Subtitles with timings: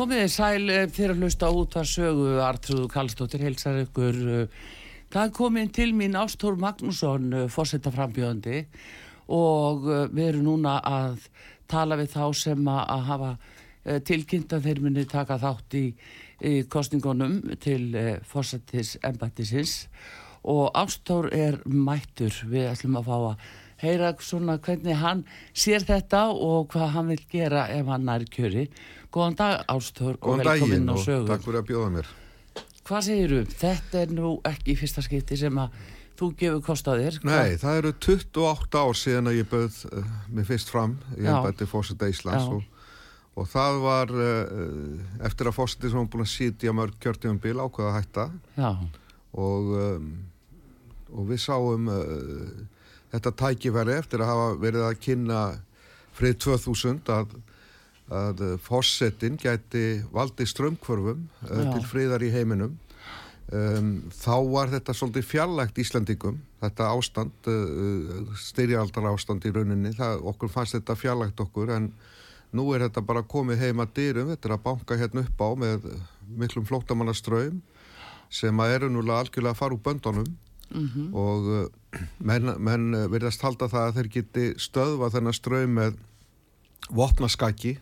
[0.00, 4.16] Komið þið sæl fyrir að hlusta út að sögu Artrúðu Kallstóttir heilsar ykkur
[5.12, 8.62] það komið til mín Ástór Magnússon fórsetta frambjöðandi
[9.36, 11.26] og við erum núna að
[11.68, 13.30] tala við þá sem að hafa
[14.08, 15.86] tilkynnt að þeir minni taka þátt í,
[16.48, 17.92] í kostningunum til
[18.30, 19.82] fórsettis embættisins
[20.48, 22.32] og Ástór er mættur.
[22.48, 27.22] Við ætlum að fá að heyra svona hvernig hann sér þetta og hvað hann vil
[27.32, 28.66] gera ef hann er kjöri
[29.10, 31.02] Góðan dag Ástór og velkomin á sögu.
[31.02, 32.10] Góðan daginn og takk fyrir að bjóða mér.
[32.86, 33.40] Hvað segir þú?
[33.58, 35.80] Þetta er nú ekki fyrsta skipti sem að
[36.20, 37.18] þú gefur kostaðir.
[37.26, 41.66] Nei, það eru 28 ár síðan að ég bauð uh, mig fyrst fram í ennbætti
[41.70, 42.62] fósita Íslands og,
[43.34, 47.58] og það var uh, eftir að fósiti sem var búin að sítja mörg kjörtífum bíl
[47.58, 48.28] ákvaða að hætta
[49.34, 50.10] og, um,
[51.16, 52.50] og við sáum uh,
[53.10, 55.44] þetta tækifæri eftir að hafa verið að kynna
[56.14, 57.40] frið 2000 að
[58.10, 62.78] að fórsetin gæti valdi strömmkvörfum uh, til friðar í heiminum.
[63.50, 69.94] Um, þá var þetta svolítið fjarlægt Íslandingum þetta ástand uh, styrjaldar ástand í rauninni.
[69.96, 71.90] Það, okkur fannst þetta fjarlægt okkur en
[72.54, 74.30] nú er þetta bara komið heima dyrum.
[74.34, 75.90] Þetta er að banka hérna upp á með
[76.38, 77.60] miklum flótamannaströym
[78.30, 80.30] sem að eru núlega algjörlega að fara úr böndunum.
[80.70, 81.14] Mm -hmm.
[81.18, 81.66] og uh,
[82.22, 85.96] menn, menn verðast halda það að þeir geti stöðva þennan ströym með
[86.94, 87.80] vopnaskaki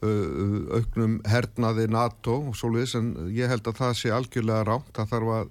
[0.00, 5.32] auknum hernaði NATO og svolítið en ég held að það sé algjörlega rámt það þarf
[5.36, 5.50] að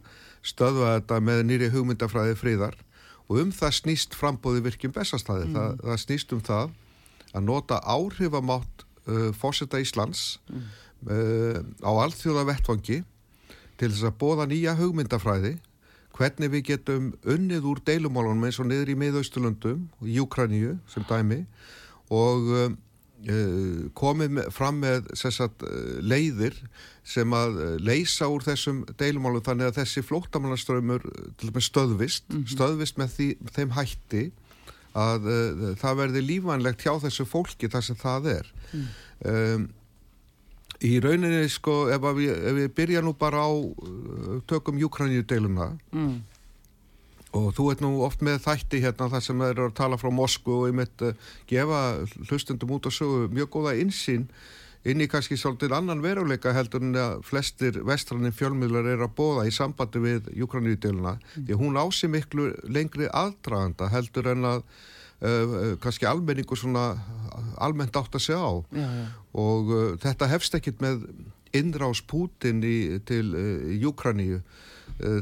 [0.49, 2.77] stöðva þetta með nýri hugmyndafræði fríðar
[3.29, 5.57] og um það snýst frambóði virkjum bestastæði mm.
[5.57, 6.73] það, það snýst um það
[7.29, 10.67] að nota áhrifamátt uh, fósita Íslands mm.
[11.13, 13.03] uh, á alþjóða vettfangi
[13.79, 15.59] til þess að bóða nýja hugmyndafræði
[16.17, 21.43] hvernig við getum unnið úr deilumálunum eins og niður í miðausturlöndum og Júkraníu sem dæmi
[22.09, 22.88] og um, Uh,
[24.00, 26.56] komið með, fram með sagt, uh, leiðir
[27.03, 31.03] sem að uh, leysa úr þessum deilumálum þannig að þessi flóttamannaströymur
[31.59, 32.53] stöðvist, mm -hmm.
[32.53, 34.24] stöðvist með því, þeim hætti
[35.00, 35.28] að
[35.78, 38.88] það verði lífanlegt hjá þessu fólki þar sem það er mm.
[39.29, 39.68] um,
[40.81, 43.53] í rauninni sko ef við, ef við byrja nú bara á
[44.50, 46.18] tökum Júkranju deiluna mm
[47.38, 50.09] og þú ert nú oft með þætti hérna þar sem þeir eru að tala frá
[50.13, 51.81] Moskvu og ég mitt uh, gefa
[52.29, 54.25] hlustendum út og sögu mjög góða insýn
[54.90, 59.45] inn í kannski svolítið annan veruleika heldur en að flestir vestrannin fjölmiðlar er að bóða
[59.45, 61.50] í sambandi við Júkraníudeluna mm.
[61.50, 66.94] því hún ási miklu lengri aðdraganda heldur en að uh, kannski almenningu svona
[67.61, 69.09] almennt átt að segja á já, já.
[69.38, 71.03] og uh, þetta hefst ekkit með
[71.53, 73.34] innrás Pútin í, til
[73.81, 74.44] Júkraníu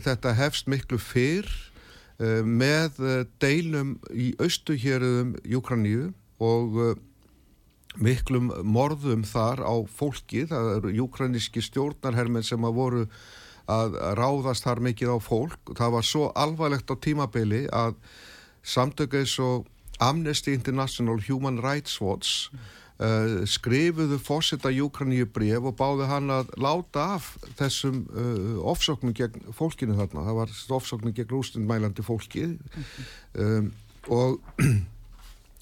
[0.04, 1.77] þetta hefst miklu fyrr Eh,
[2.18, 6.12] með eh, deilum í austuhjörðum Júkraníu
[6.42, 6.96] og eh,
[8.02, 13.06] miklum morðum þar á fólki, það eru júkraníski stjórnarhermen sem að voru
[13.68, 15.74] að ráðast þar mikið á fólk.
[15.76, 17.98] Það var svo alvarlegt á tímabili að
[18.64, 19.68] samtöku eins og
[20.00, 22.54] Amnesty International Human Rights Watch
[22.98, 27.28] Uh, skrifuðu fósita Júkraníu bref og báðu hann að láta af
[27.60, 32.48] þessum uh, ofsóknum gegn fólkinu þarna, það var ofsóknum gegn rústundmælandi fólki.
[33.38, 33.70] Um,
[34.10, 34.40] og,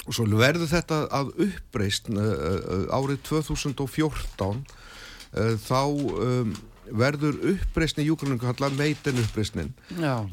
[0.07, 4.63] og svo verður þetta að uppreist uh, árið 2014
[5.65, 6.55] þá um,
[6.91, 9.71] verður uppreysni Júkraningu hallar meitin uppreysnin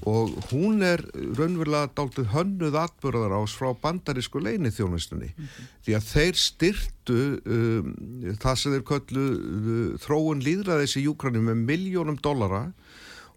[0.09, 1.05] og hún er
[1.39, 5.71] raunverulega dáltið hönnuð atbyrðar ás frá bandarísku leini þjónustunni mm -hmm.
[5.85, 7.95] því að þeir styrtu um,
[8.41, 12.73] það sem þeir köllu uh, þróun líðræðis í Júkranin með miljónum dollara.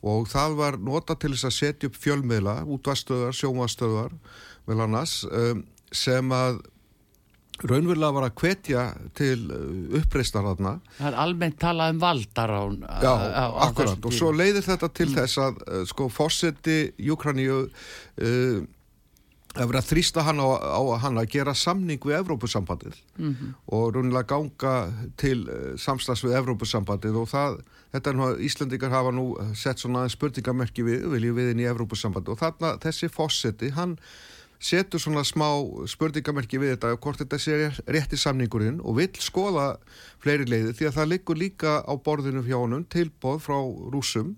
[0.06, 4.12] Og það var nota til þess að setja upp fjölmiðla, útvastöðar, sjómastöðar
[4.67, 6.59] vel annars um, sem að
[7.63, 8.84] raunverulega var að hvetja
[9.16, 10.78] til uh, uppreistar þarna.
[11.00, 12.78] Það er almennt talað um valdarán.
[12.84, 15.18] Já, á, á akkurat og svo leiðir þetta til mm.
[15.19, 18.63] þess að uh, sko fósetti Júkraníu uh,
[19.56, 23.54] að vera þrýsta hann á, á hann að gera samning við Evrópusambandið mm -hmm.
[23.72, 24.75] og raunverulega ganga
[25.18, 27.60] til uh, samstags við Evrópusambandið og það,
[27.96, 29.25] þetta er nú að Íslandikar hafa nú
[29.56, 33.98] sett svona spurningamerki við, viljum við inn í Evrópusambandið og þarna þessi fósetti, hann
[34.60, 35.48] setur svona smá
[35.90, 37.60] spurningamerki við þetta hvort þetta sé
[37.92, 39.75] rétti samningurinn og vil skoða
[40.24, 43.60] fleiri leiði því að það liggur líka á borðinu hjá honum tilbóð frá
[43.94, 44.36] rúsum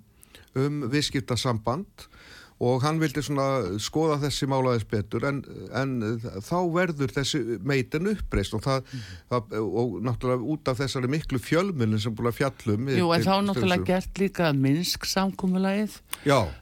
[0.58, 2.08] um viðskiptasamband
[2.58, 5.44] og hann vildi svona skoða þessi málaðis betur en,
[5.78, 5.92] en
[6.42, 9.04] þá verður þessi meitin uppreist og það, mm.
[9.30, 13.36] það og náttúrulega út af þessari miklu fjölmunni sem búin að fjallum Jú en þá
[13.46, 16.00] náttúrulega gert líka Minsk samkúmulagið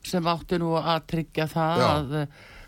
[0.04, 1.88] sem átti nú að tryggja það Já.
[1.94, 2.20] að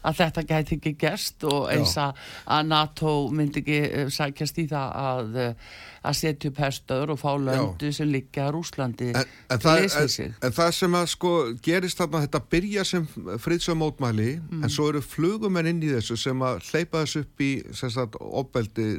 [0.08, 2.22] að þetta gæti ekki gerst og eins að,
[2.68, 5.74] NATO myndi ekki uh, sækjast í það að, uh,
[6.08, 10.56] að setja upp herstöður og fá löndu sem liggja Rúslandi en, en, það, en, en
[10.60, 11.34] það sem að sko
[11.66, 13.10] gerist þarna þetta byrja sem
[13.44, 14.64] friðsög mótmæli mm.
[14.64, 18.90] en svo eru flugumenn inn í þessu sem að hleypa þessu upp í sagt, opbeldi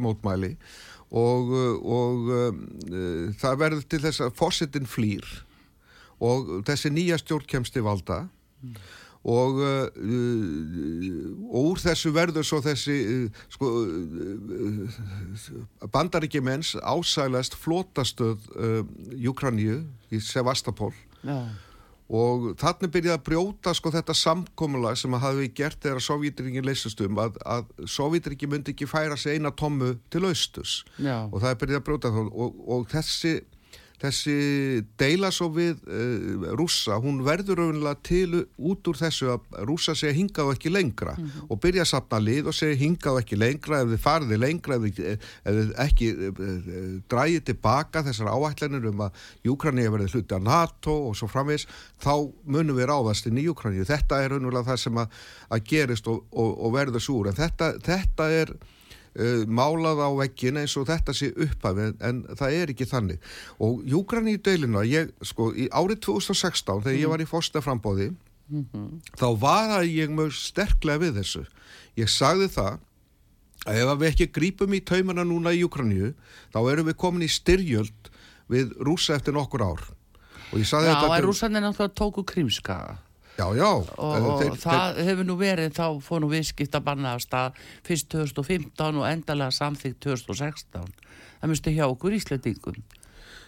[0.00, 0.54] mótmæli
[1.16, 1.52] og,
[1.86, 2.62] og um,
[3.38, 5.26] það verður til þess að fósittin flýr
[6.24, 8.24] og þessi nýja stjórn kemst í valda.
[8.64, 8.78] Mm
[9.26, 13.70] og uh, uh, úr þessu verður svo þessi uh, sko,
[15.90, 18.46] bandaríkjumens ásælast flótastöð
[19.18, 19.80] Júkraníu
[20.14, 20.92] í Sevastapól
[21.26, 21.40] ja.
[22.06, 27.02] og þannig byrjaði að brjóta sko þetta samkómulag sem að hafi gert þegar Sovjetringin leysast
[27.02, 31.24] um að, að Sovjetringi myndi ekki færa sig eina tommu til austus ja.
[31.32, 33.36] og það byrjaði að brjóta það og, og þessi
[34.02, 34.36] þessi
[35.00, 40.16] deila svo við uh, rússa, hún verður raunlega til út úr þessu að rússa segja
[40.18, 41.46] hingað og ekki lengra mm -hmm.
[41.48, 44.76] og byrja að sapna lið og segja hingað og ekki lengra ef þið farið lengra,
[44.76, 45.00] ef þið,
[45.44, 50.46] ef þið ekki uh, uh, dræðið tilbaka þessar áætlanir um að Júkrani verði hluti að
[50.46, 51.66] NATO og svo framvegs
[52.02, 52.14] þá
[52.44, 55.08] munum við ráðast inn í Júkrani þetta er raunlega það sem að,
[55.48, 58.56] að gerist og, og, og verður súr en þetta, þetta er
[59.16, 63.30] uh, málað á vekkin eins og þetta sé upphafið en, en það er ekki þannig
[63.58, 64.38] og Júgrann í
[64.86, 67.02] ég sko í árið 2016 þegar mm.
[67.02, 68.90] ég var í fórstaframbóði mm -hmm.
[69.16, 71.46] þá var að ég mjög sterklega við þessu
[71.96, 72.78] ég sagði það
[73.66, 76.14] að ef við ekki grípum í taumana núna í Júgrannu
[76.52, 78.10] þá erum við komin í styrjöld
[78.48, 79.82] við rúsa eftir nokkur ár
[80.54, 83.02] Já, þetta Já, rúsanir náttúrulega tóku krímska
[83.36, 83.68] Já, já.
[83.68, 85.08] Og, og þeir, það þeir...
[85.10, 90.00] hefur nú verið, þá fór nú viðskipt að bannaðast að fyrst 2015 og endalega samþýgt
[90.06, 90.94] 2016.
[91.42, 92.80] Það myndi hjá okkur íslendingum.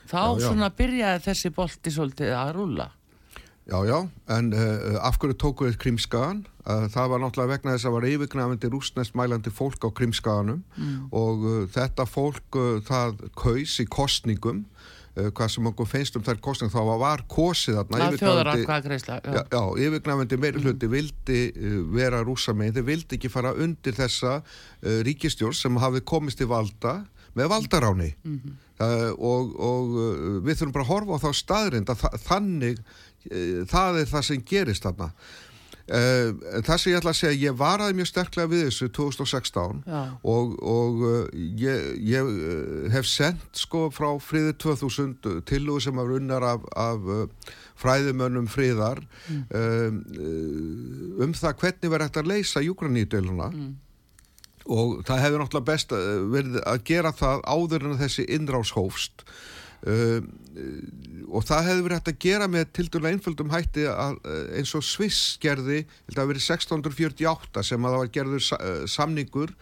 [0.08, 0.44] Þá já, já.
[0.44, 2.90] svona byrjaði þessi bolti svolítið að rúla.
[3.68, 3.98] Já, já,
[4.32, 6.38] en uh, af hverju tókuð þið krimskagan?
[6.64, 10.62] Uh, það var náttúrulega vegna þess að það var yfirgnafandi rúsnest mælandi fólk á krimskaganum
[10.72, 10.94] mm.
[11.12, 12.58] og uh, þetta fólk
[12.88, 14.62] það kaus í kostningum
[15.34, 18.00] hvað sem okkur finnst um þær kostning þá var kosið þarna
[19.86, 20.94] yfirgnafandi meiri hluti mm.
[20.94, 26.04] vildi uh, vera rúsa með þeir vildi ekki fara undir þessa uh, ríkistjórn sem hafi
[26.06, 27.00] komist í valda
[27.38, 28.54] með valdaráni mm -hmm.
[29.22, 29.90] og, og
[30.42, 32.80] við þurfum bara að horfa á þá staðrind að þannig
[33.68, 35.47] það er það sem gerist þarna Uh,
[35.88, 40.00] það sem ég ætla að segja, ég varaði mjög sterklega við þessu 2016 Já.
[40.34, 45.96] og, og uh, ég, ég uh, hef sendt sko frá friði 2000 til og sem
[45.96, 47.08] var unnar af, af
[47.78, 49.42] fræðimönnum friðar mm.
[51.22, 53.68] um það hvernig verður þetta að leysa júgranítöluna mm.
[54.74, 55.94] og það hefur náttúrulega best
[56.34, 59.22] verið að gera það áður en þessi innráshófst
[59.86, 60.22] Uh,
[61.28, 64.16] og það hefði verið hægt að gera með til dæla einföldum hætti að,
[64.58, 69.52] eins og Sviss gerði, þetta hafi verið 1648 sem að það var gerður samningur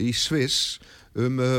[0.00, 0.80] í Sviss
[1.12, 1.58] um uh,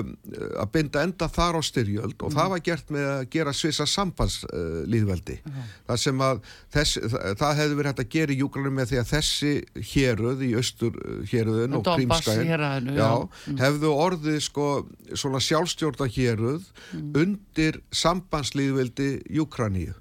[0.62, 2.38] að binda enda þar á styrjöld og mm.
[2.38, 6.40] það var gert með að gera svisa sambandslýðveldi uh, uh, það sem að
[6.74, 9.54] þess, það, það hefði verið hægt að gera í júgranum með því að þessi
[9.92, 12.54] héruð í austur uh, héruðin og prímskæðin
[12.90, 13.60] mm.
[13.62, 14.70] hefðu orðið sko
[15.14, 16.66] svona sjálfstjórna héruð
[16.98, 17.12] mm.
[17.22, 19.94] undir sambandslýðveldi Júkraníu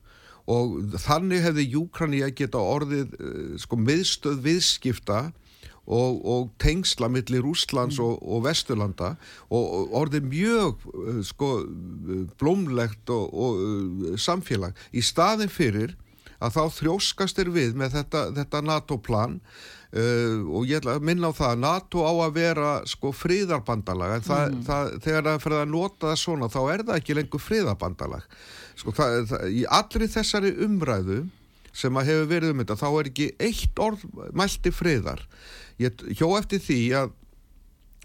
[0.52, 3.12] og þannig hefði Júkraníu geta orðið
[3.62, 5.21] sko miðstöð viðskipta
[5.86, 8.04] og, og tengsla millir Úslands mm.
[8.04, 9.14] og, og Vesturlanda
[9.50, 11.50] og, og orðið mjög uh, sko,
[12.40, 15.96] blómlegt og uh, samfélag í staðin fyrir
[16.42, 21.30] að þá þróskast er við með þetta, þetta NATO-plan uh, og ég ætla að minna
[21.30, 24.64] á það að NATO á að vera sko fríðarbandalag en það, mm.
[24.68, 28.40] það, þegar það fyrir að nota það svona þá er það ekki lengur fríðarbandalag
[28.78, 31.24] sko það, í allri þessari umræðu
[31.72, 35.22] sem að hefur verið um þetta þá er ekki eitt orð mælti friðar
[35.82, 37.12] ég hjó eftir því að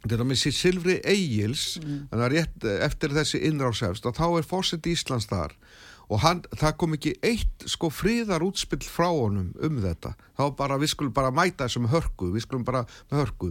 [0.08, 2.02] þetta með sér Silfri Egils mm.
[2.34, 5.56] rétt eftir þessi innráðsefst að þá er fórsett Íslands þar
[6.08, 10.78] og hann, það kom ekki eitt sko fríðar útspill frá honum um þetta þá bara
[10.80, 13.50] við skulum bara mæta þessum hörku við skulum bara með hörku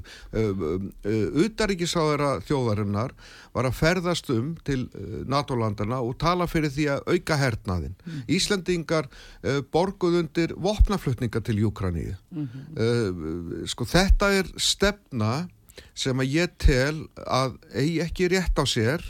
[1.47, 3.13] Utaríkisáðara þjóðarinnar
[3.57, 4.87] var að ferðast um til
[5.29, 8.23] NATO-landana og tala fyrir því að auka hernaðin mm.
[8.39, 12.65] Íslandingar uh, borguð undir vopnaflutninga til Júkraníu mm -hmm.
[12.81, 15.49] uh, sko þetta er stefna
[15.95, 19.05] sem að ég tel að eigi ekki rétt á sér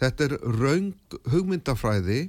[0.00, 2.20] Þetta er raung hugmyndafræði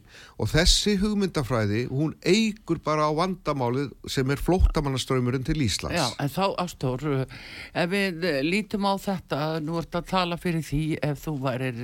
[0.41, 5.97] og þessi hugmyndafræði hún eigur bara á vandamálið sem er flóttamannaströymurinn til Íslands.
[5.97, 7.05] Já, en þá Ástór,
[7.73, 11.81] ef við lítum á þetta, nú ert að tala fyrir því ef þú værir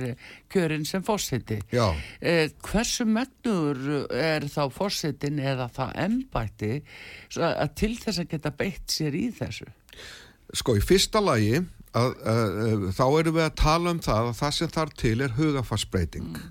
[0.52, 1.60] kjörinn sem fórseti.
[1.72, 1.88] Já.
[2.20, 6.72] Eh, hversu megnur er þá fórsetin eða það ennbætti
[7.78, 9.68] til þess að geta beitt sér í þessu?
[10.56, 11.60] Sko, í fyrsta lagi
[11.96, 15.36] að, að, þá erum við að tala um það að það sem þar til er
[15.38, 16.48] hugafarsbreyting mm.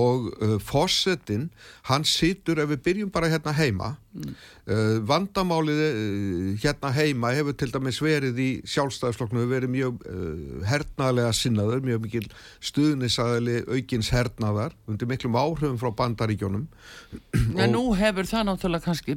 [0.00, 1.48] og uh, fósettin,
[1.88, 5.04] hann situr ef við byrjum bara hérna heima mm.
[5.06, 11.82] vandamálið uh, hérna heima hefur til dæmis verið í sjálfstæðisflokknu verið mjög uh, hernaðlega sinnaður,
[11.86, 12.24] mjög mikil
[12.70, 16.66] stuðnisaðili aukins hernaðar undir miklum áhrifum frá bandaríkjónum
[17.56, 19.16] Já, nú hefur það náttúrulega kannski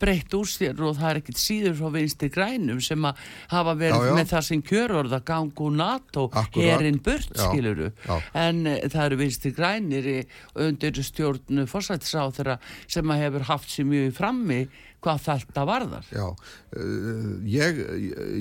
[0.00, 4.02] breytt úr sér og það er ekkit síður frá vinsti grænum sem að hafa verið
[4.02, 4.16] já, já.
[4.18, 6.26] með það sem kjörorða gangu NATO
[6.60, 7.92] erinn burt, já, skiluru
[8.36, 10.10] en uh, það eru vinsti grænir
[10.66, 12.58] undir stjórn fórsættisáþara
[12.90, 14.60] sem að hefur haft sér mjög frammi
[15.06, 16.08] hvað þetta varðar.
[16.10, 17.78] Já, uh, ég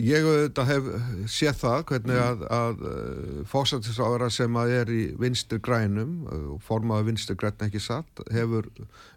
[0.05, 0.89] ég auðvitað hef
[1.31, 7.11] séð það hvernig að, að uh, fósættisáðara sem að er í vinstur grænum uh, formaði
[7.11, 8.69] vinstur græn ekki satt hefur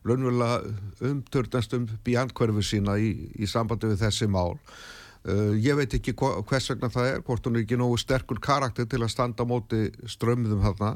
[0.06, 0.60] raunverulega
[1.08, 4.56] umtörnast um björnkverfu sína í, í sambandi við þessi mál.
[5.28, 9.02] Ég veit ekki hvers vegna það er hvort hún er ekki nógu sterkur karakter til
[9.02, 10.92] að standa á móti strömmðum þarna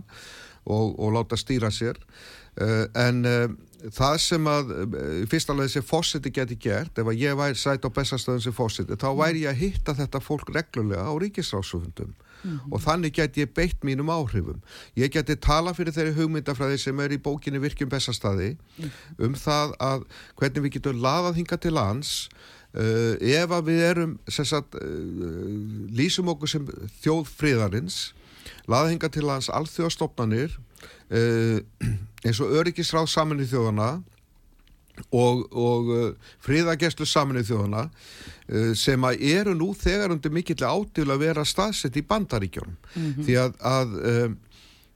[0.63, 1.99] og, og láta stýra sér.
[2.97, 3.27] En
[3.91, 4.73] það sem að
[5.31, 8.99] fyrst alveg þessi fósiti geti gert ef að ég væri sætt á bestastöðum sem fósiti
[9.01, 12.73] þá væri ég að hitta þetta fólk reglulega á ríkisráðsufundum mm -hmm.
[12.73, 14.63] og þannig geti ég beitt mínum áhrifum
[14.97, 19.25] ég geti tala fyrir þeirri hugmyndafræði sem er í bókinni virkjum bestastadi mm -hmm.
[19.27, 20.05] um það að
[20.37, 22.29] hvernig við getum laðað hinga til lands
[22.73, 26.69] Uh, ef að við erum sagt, uh, lýsum okkur sem
[27.05, 28.15] þjóðfríðarins
[28.71, 31.59] laðhinga til hans alþjóðastofnanir uh,
[32.27, 33.91] eins og öryggisráð saminni þjóðana
[35.17, 35.91] og, og
[36.45, 37.89] fríðageslu saminni þjóðana
[38.77, 43.25] sem að eru nú þegar undir mikill átil að vera staðsett í bandaríkjónum mm -hmm.
[43.25, 43.95] því að, að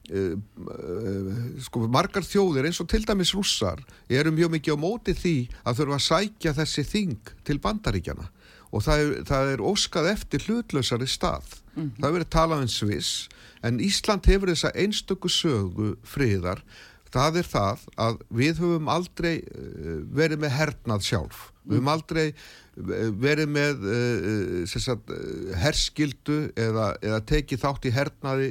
[0.07, 5.11] Uh, uh, sko margar þjóðir eins og til dæmis rússar eru mjög mikið á móti
[5.11, 5.33] því
[5.67, 8.29] að þurfa að sækja þessi þing til bandaríkjana
[8.71, 11.95] og það er, það er óskað eftir hlutlösari stað mm -hmm.
[12.01, 13.29] það verið talað um Sviss
[13.63, 16.63] en Ísland hefur þessa einstöku sögu friðar
[17.11, 21.69] það er það að við höfum aldrei uh, verið með hernað sjálf mm.
[21.69, 22.33] við höfum aldrei
[22.77, 25.09] verið með uh, sagt,
[25.57, 28.49] herskildu eða, eða tekið þátt í hernaði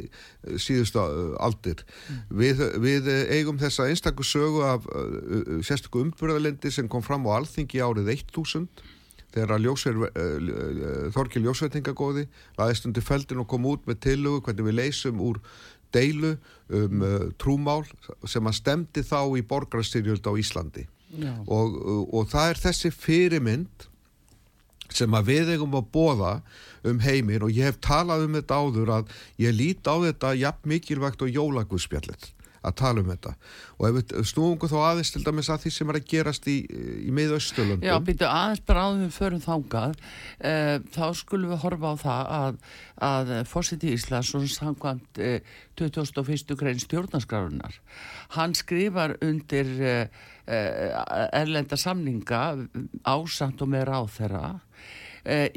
[0.57, 1.05] síðustu
[1.39, 2.25] aldir mm.
[2.41, 4.89] við, við eigum þessa einstakku sögu af
[5.63, 8.67] sérstakku umbyrðalendi sem kom fram á alþingi árið 1000
[9.37, 10.03] þegar ljósver,
[11.15, 12.27] Þorkil Ljósvettingagóði
[12.59, 15.41] laðist undir feldin og kom út með tilugu hvernig við leysum úr
[15.95, 16.37] deilu
[16.73, 17.85] um uh, trúmál
[18.27, 20.87] sem að stemdi þá í borgarstyrjöld á Íslandi.
[21.47, 21.77] Og,
[22.11, 23.87] og það er þessi fyrirmynd
[24.93, 26.33] sem að við eigum að bóða
[26.87, 30.71] um heimir og ég hef talað um þetta áður að ég lít á þetta jafn
[30.71, 32.29] mikilvægt og jólagusspjallit
[32.65, 33.33] að tala um þetta
[33.77, 36.57] og ef við snúum þá aðeins til dæmis að því sem er að gerast í,
[37.07, 40.55] í miðausturlöndum Já, býtu aðeins bara áður við förum þángað e,
[40.97, 42.61] þá skulum við horfa á það að,
[43.11, 45.33] að Fósiti Íslands og samkvæmt e,
[45.81, 46.57] 2001.
[46.57, 47.81] grein stjórnarskrárunar
[48.39, 49.97] hann skrifar undir e,
[50.47, 52.43] erlenda samninga
[53.03, 54.47] ásamt og með ráð þeirra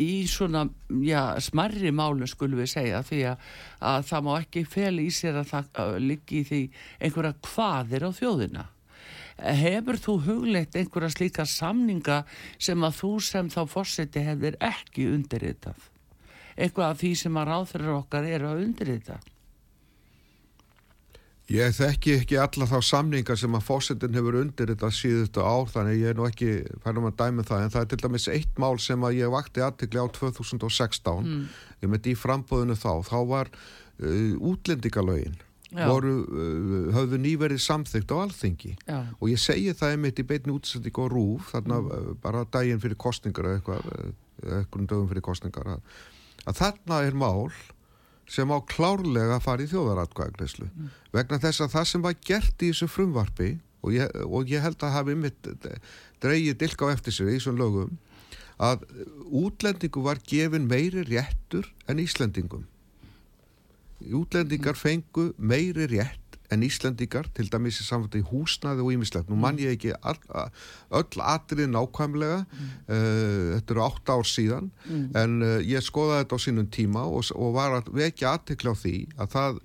[0.01, 0.65] í svona
[1.05, 3.47] já, smarri málu skulum við segja því að,
[3.91, 6.61] að það má ekki fel í sér að það liggi í því
[6.99, 8.67] einhverja hvaðir á þjóðina.
[9.39, 12.23] Hefur þú hugleitt einhverja slíka samninga
[12.59, 15.89] sem að þú sem þá fórseti hefur ekki undirritað?
[16.59, 19.19] Eitthvað af því sem að ráðferðar okkar eru að undirrita
[21.50, 26.03] Ég þekki ekki alla þá samningar sem að fósittin hefur undir þetta síðustu ár þannig
[26.03, 26.50] ég er nú ekki
[26.84, 29.63] færðum að dæmi það en það er til dæmis eitt mál sem að ég vakti
[29.65, 31.39] aðtikli á 2016 mm.
[31.82, 35.39] ég með því frambóðinu þá þá var uh, útlendingalögin
[35.74, 39.00] voru, uh, höfðu nýverið samþygt á alþingi Já.
[39.18, 41.89] og ég segi það einmitt í beitni útsending og rúf þarna mm.
[41.89, 46.00] uh, bara daginn fyrir kostningar eða eitthvað, uh, eitthvað dögum fyrir kostningar að,
[46.46, 47.50] að þarna er mál
[48.29, 50.91] sem á klárlega í þjóðaratkvæðagreyslu mm.
[51.15, 53.50] vegna þess að það sem var gert í þessu frumvarfi
[53.81, 55.50] og ég, og ég held að hafi mitt
[56.21, 57.98] dreigið dilka á eftir sér í þessum lögum
[58.59, 58.83] að
[59.39, 62.67] útlendingu var gefin meiri réttur en Íslendingum
[64.15, 69.29] útlendingar fengu meiri rétt en Íslandíkar, til dæmis í samfætti húsnaði og ímislegt.
[69.29, 70.18] Nú mann ég ekki all,
[70.89, 72.72] öll atrið nákvæmlega, mm.
[72.88, 75.06] uh, þetta eru átt ár síðan, mm.
[75.22, 78.82] en uh, ég skoðaði þetta á sínum tíma og, og var að vekja aðtekla á
[78.82, 79.62] því að það,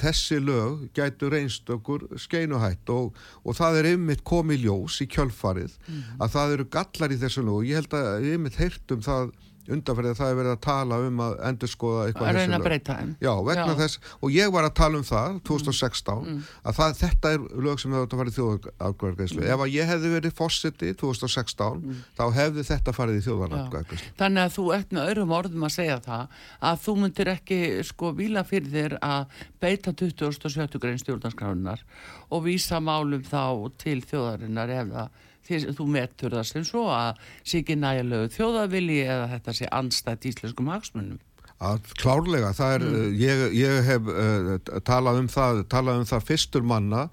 [0.00, 5.74] þessi lög gætu reynst okkur skeinuhætt og, og það er ymmit komið ljós í kjölfarið
[5.82, 6.04] mm.
[6.22, 9.34] að það eru gallar í þessu lög og ég held að ymmit heirt um það
[9.72, 12.96] undanferðið það er verið að tala um að endur skoða eitthvað að reyna að breyta
[13.00, 13.78] þeim já, vegna já.
[13.80, 16.40] þess, og ég var að tala um það 2016, mm.
[16.62, 19.50] að það, þetta er lög sem hefur farið í þjóðargæðslu mm.
[19.54, 22.00] ef að ég hefði verið fósiti 2016 mm.
[22.18, 26.00] þá hefði þetta farið í þjóðargæðslu Þannig að þú ert með öðrum orðum að segja
[26.06, 31.84] það að þú myndir ekki sko vila fyrir þér að beita 2017 grein stjórnarskránunar
[32.30, 37.62] og vísa málum þá til þjóðarinnar ef það þú metur það sem svo að sé
[37.62, 41.18] ekki nægilegu þjóðavili eða þetta sé anstætt íslenskum hagsmunum
[41.56, 43.12] að klárlega, það er mm.
[43.16, 47.06] ég, ég hef uh, talað um það talað um það fyrstur manna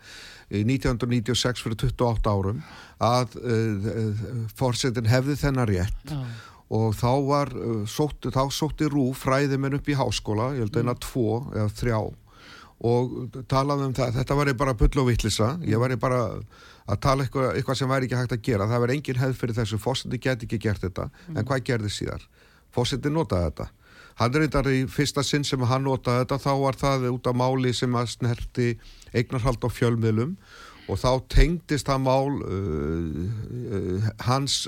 [0.53, 2.59] í 1996 fyrir 28 árum
[3.03, 4.25] að uh, uh,
[4.59, 6.19] fórsetin hefði þennar rétt Já.
[6.75, 7.53] og þá var
[7.87, 11.03] sótti, þá sótti Rú fræði menn upp í háskóla, ég held að eina mm.
[11.07, 11.99] tvo eða þrjá
[12.83, 16.23] og talaði um það, þetta var bara pull og vittlisa, ég var bara
[16.83, 18.67] að tala eitthvað, eitthvað sem væri ekki hægt að gera.
[18.67, 21.07] Það var engin hefð fyrir þessu, fósiti geti ekki gert þetta.
[21.29, 21.37] Mm.
[21.37, 22.27] en hvað gerði síðar?
[22.75, 23.69] Fósiti notaði þetta.
[24.19, 27.73] Hann eitthvað í fyrsta sinn sem hann notaði þetta þá var það út af máli
[27.73, 28.69] sem að snerti
[29.15, 30.35] eignarhald á fjölmiðlum.
[30.91, 33.19] Og þá tengdist það mál uh,
[33.79, 34.65] uh, hans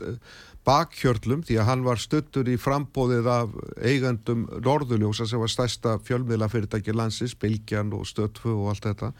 [0.65, 3.55] bakhjörlum því að hann var stuttur í frambóðið af
[3.85, 9.11] eigandum Norðuljósa sem var stærsta fjölmiðlafyrirtæki landsins, Bilgjan og Stöttfu og allt þetta.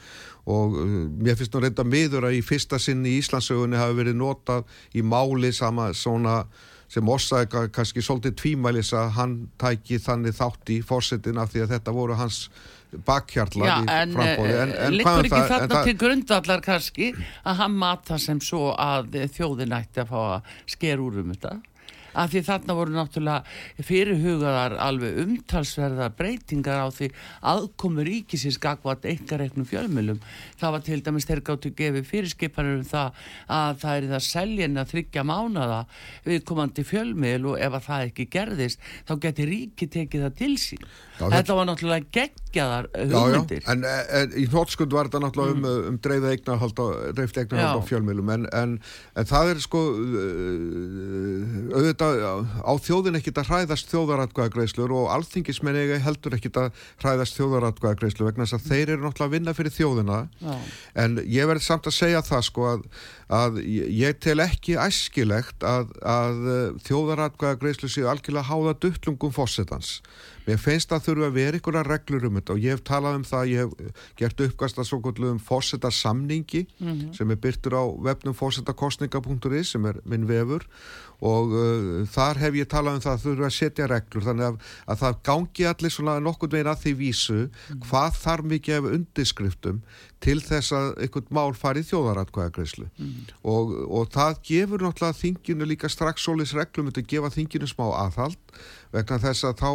[0.51, 4.17] Og uh, mér finnst nú reynda miður að í fyrsta sinn í Íslandsögunni hafi verið
[4.21, 4.65] notað
[4.97, 6.41] í máli sama svona
[6.91, 11.73] sem orsaka kannski svolítið tvímælis að hann tæki þannig þátt í fórsetin af því að
[11.75, 12.45] þetta voru hans
[13.05, 17.11] bakhjarlar í frambóði en, en liggur ekki þarna til grundvallar kannski
[17.43, 21.55] að hann mata sem svo að þjóðin ætti að fá að sker úr um þetta
[22.15, 27.11] af því þarna voru náttúrulega fyrirhugaðar alveg umtalsverða breytingar á því
[27.53, 30.21] aðkomur ríkisins gagvat einkareiknum fjölmjölum
[30.59, 33.25] það var til dæmis þeir gáttu gefið fyrirskipanir um það
[33.59, 35.81] að það er það seljin að þryggja mánada
[36.25, 40.83] viðkomandi fjölmjöl og ef að það ekki gerðist þá getur ríki tekið það til sín
[40.85, 43.71] já, þetta var náttúrulega geggjaðar hugmyndir já, já.
[43.75, 43.85] En,
[44.21, 45.69] en í nótskund var þetta náttúrulega um, mm.
[45.71, 48.77] um, um dreifð eignarhald á fjölmjölum en, en,
[49.15, 49.83] en það er sko
[51.75, 58.27] auðvitað auðvitað á þjóðin ekkit að hræðast þjóðaratkvæðagreislur og alþingismenni heldur ekkit að hræðast þjóðaratkvæðagreislu
[58.27, 60.53] vegna þess að þeir eru náttúrulega að vinna fyrir þjóðina Já.
[61.05, 62.85] en ég verði samt að segja það sko að,
[63.39, 66.45] að ég tel ekki æskilegt að, að
[66.87, 69.99] þjóðaratkvæðagreislu séu algjörlega háða duttlungum fósettans
[70.45, 73.23] Mér finnst að þurfa að vera einhverja reglur um þetta og ég hef talað um
[73.25, 77.13] það, ég hef gert uppgast að svo kvöldluðum fósettarsamningi mm -hmm.
[77.17, 80.67] sem er byrtur á vefnum fósettarkostninga.is sem er minn vefur
[81.23, 84.57] og uh, þar hef ég talað um það að þurfa að setja reglur þannig að,
[84.91, 87.79] að það gangi allir svona nokkur veginn að því vísu mm.
[87.87, 89.81] hvað þarf mikið af undirskriftum
[90.25, 93.15] til þess að einhvern mál fari í þjóðaratkvæðagreyslu mm.
[93.51, 98.55] og, og það gefur náttúrulega þinginu líka strax sólis reglum að gefa þinginu smá aðhald
[98.95, 99.71] vegna þess að þá,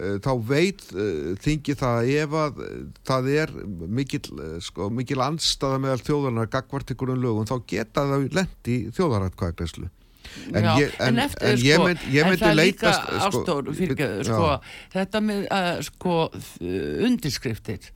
[0.00, 3.54] uh, þá veit uh, þingi það ef að uh, það er
[4.00, 4.22] mikil,
[4.64, 9.90] sko, mikil anstaða meðal þjóðarnar gagvart ykkur um lögum þá geta það lendi þjóðaratkvæðagreyslu
[10.52, 13.72] En, Já, ég, en, en, eftir, en ég, sko, mynd, ég myndi leita sko, ástór,
[13.76, 14.52] fyrir, sko,
[14.94, 16.16] þetta með uh, sko,
[17.08, 17.90] undirskriftir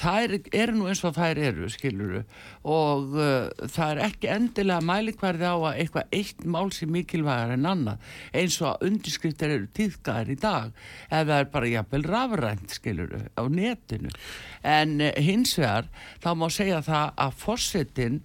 [0.00, 2.22] það er nú eins og þær eru skiluru
[2.68, 7.68] og uh, það er ekki endilega mælikvarði á að eitthvað eitt mál sem mikilvægar en
[7.68, 10.70] annað eins og að undirskriftir eru tíðgæðar í dag
[11.10, 14.14] eða það er bara jafnvel rafrænt skiluru á netinu.
[14.62, 15.90] En uh, hins vegar
[16.22, 18.22] þá má segja það að fórsetin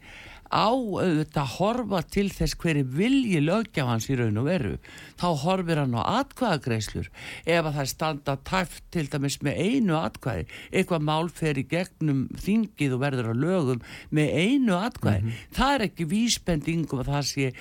[0.56, 4.74] á auðvitað að horfa til þess hverju vilji lögjafans í raun og veru.
[5.20, 7.10] Þá horfir hann á atkvæðagreislur
[7.44, 12.26] ef að það standa tæft til dæmis með einu atkvæði eitthvað mál fer í gegnum
[12.40, 13.84] þingið og verður á lögum
[14.16, 15.22] með einu atkvæði.
[15.22, 15.56] Mm -hmm.
[15.60, 17.52] það er ekki vísbendingum að það sé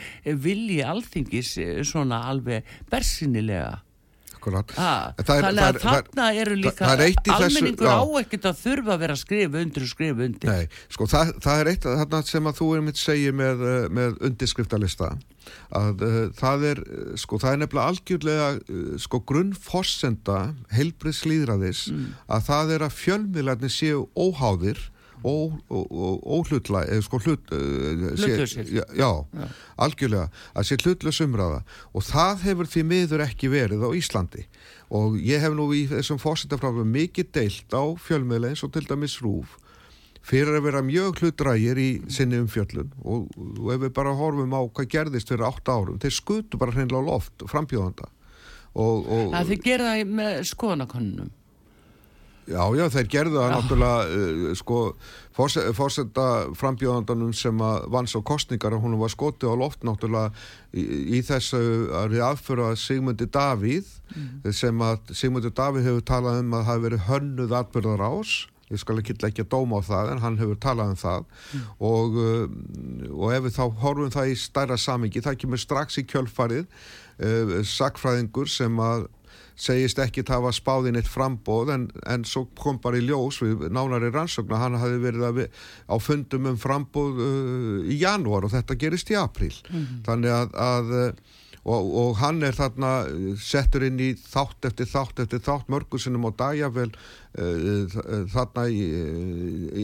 [0.47, 3.84] vilji alþingis eh, svona alveg bersinilega
[4.45, 4.75] akkurat.
[5.25, 9.87] Þannig að þarna eru líka, almenningur á ekkert að þurfa að vera að skrifa undir
[9.87, 10.51] og skrifa undir.
[10.51, 13.87] Nei, sko það, það er eitt þarna sem að þú er mitt segið með, eh,
[14.01, 15.15] með undirskriftalista
[15.75, 20.39] að uh, það er, eh, sko það er nefnilega algjörlega uh, sko grunnfossenda
[20.75, 22.07] heilbriðslýðraðis mm.
[22.37, 24.81] að það er að fjölmiðlarnir séu óháðir
[25.25, 27.53] óhlutla sko hlut,
[28.69, 29.11] já, já,
[29.81, 30.29] algjörlega.
[30.55, 31.63] Að sé hlutlös umræða.
[31.97, 34.47] Og það hefur því miður ekki verið á Íslandi.
[34.95, 39.21] Og ég hef nú í þessum fósitafráfum mikið deilt á fjölmiðla eins og til dæmis
[39.25, 39.59] rúf
[40.25, 42.93] fyrir að vera mjög hlutrægir í sinni umfjöllun.
[43.05, 46.73] Og, og ef við bara horfum á hvað gerðist fyrir 8 árum, þeir skutu bara
[46.73, 48.09] hreinlega loft frambjóðanda.
[48.75, 51.33] Það þeir gera það með skoðanakonunum
[52.45, 54.79] Já, já, þeir gerðu það náttúrulega uh, sko,
[55.35, 56.27] fórsetta
[56.59, 60.33] frambjóðandanum sem að vann svo kostningar og hún var skotið á loft náttúrulega
[60.77, 60.85] í,
[61.17, 61.61] í þessu
[61.97, 64.51] að aðföra Sigmundi Davíð mm.
[64.53, 68.35] sem að Sigmundi Davíð hefur talað um að það hefur verið hönnuð atbyrðar ás
[68.73, 71.67] ég skal ekki að dóma á það en hann hefur talað um það mm.
[71.89, 76.07] og, uh, og ef við þá horfum það í stærra samingi, það kemur strax í
[76.13, 79.09] kjölfarið uh, sakfræðingur sem að
[79.55, 83.69] segist ekki það var spáðin eitt frambóð en, en svo kom bara í ljós við
[83.75, 88.79] nánari rannsóknar, hann hafi verið við, á fundum um frambóð uh, í janúar og þetta
[88.81, 90.05] gerist í april mm.
[90.09, 90.95] þannig að, að
[91.65, 96.27] og, og hann er þarna eh, settur inn í þátt eftir þátt eftir þátt mörgursinnum
[96.29, 98.83] á dagjavel uh, eh, þarna í,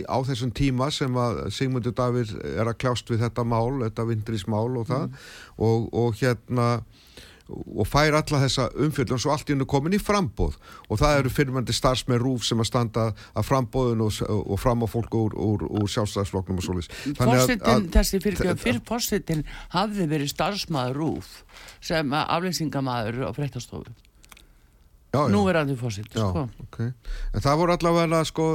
[0.01, 4.09] í, á þessum tíma sem að Sigmundur Davíð er að kljást við þetta mál, þetta
[4.11, 5.23] vindrismál og það mm.
[5.69, 6.69] og, og hérna
[7.51, 10.59] og fær alla þessa umfjöldun svo allt í hennu komin í frambóð
[10.89, 14.89] og það eru fyrirmændi starfsmenn rúf sem að standa að frambóðun og, og fram á
[14.91, 16.91] fólk úr, úr, úr sjálfstæðsfloknum og svolítið
[17.91, 21.35] Þessi fyrir fórsettin hafði verið starfsmæður rúf
[21.85, 23.95] sem aflýsingamæður á frektastofu
[25.11, 26.45] Nú er það því fórsitt sko.
[26.63, 26.93] okay.
[27.35, 28.47] En það voru allavega sko,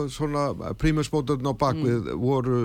[0.79, 2.21] prímusmóturinn á bakvið mm.
[2.21, 2.59] voru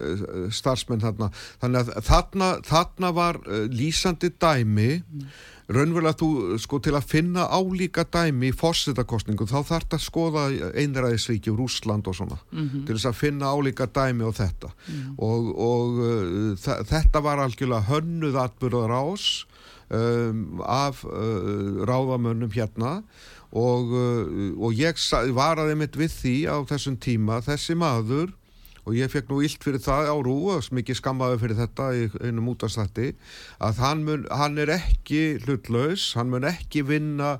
[0.00, 1.28] uh, starfsmenn þarna
[1.60, 5.26] þannig að þarna, þarna var uh, lýsandi dæmi mm.
[5.76, 6.30] raunverulega þú
[6.64, 11.66] sko til að finna álíka dæmi í fórsettakostningu þá þarf þetta að skoða einræðisvíki úr
[11.66, 12.86] Úsland og svona mm -hmm.
[12.88, 15.12] til þess að finna álíka dæmi á þetta -hmm.
[15.18, 19.44] og, og uh, þetta var algjörlega hönnuð atbyrðar ás
[19.94, 23.02] um, af uh, ráðamönnum hérna.
[23.48, 24.98] Og, uh, og ég
[25.36, 28.34] varaði mitt við því á þessum tíma þessi maður
[28.88, 32.06] og ég fekk nú illt fyrir það á rú og mikið skammaði fyrir þetta í
[32.24, 33.10] einum útastætti
[33.64, 37.36] að hann, mun, hann er ekki hlutlaus, hann mun ekki vinna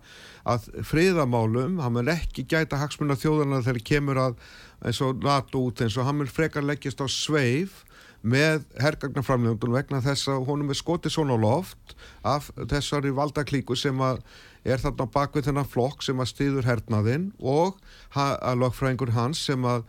[0.48, 4.40] að friðamálum, hann mun ekki gæta hagsmunna þjóðana þegar kemur að
[4.84, 7.82] eins og NATO út eins og hann mun frekar leggjast á sveif
[8.22, 11.94] með hergagnarframlegundun vegna þess að honum er skotið svona loft
[12.26, 14.20] af þessari valdaklíku sem að
[14.66, 17.78] er þarna bakvið þennan flokk sem að stýður hernaðinn og
[18.18, 19.86] að lögfræðingur hans sem að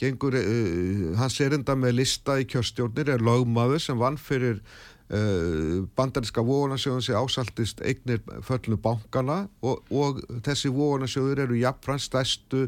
[0.00, 4.60] gengur, uh, hans er enda með lista í kjörstjórnir er lögmaður sem vann fyrir
[5.10, 12.66] uh, bandaríska vóðunarsjóðun sem ásaltist eignir föllinu bankana og, og þessi vóðunarsjóður eru jafnfrann stæstu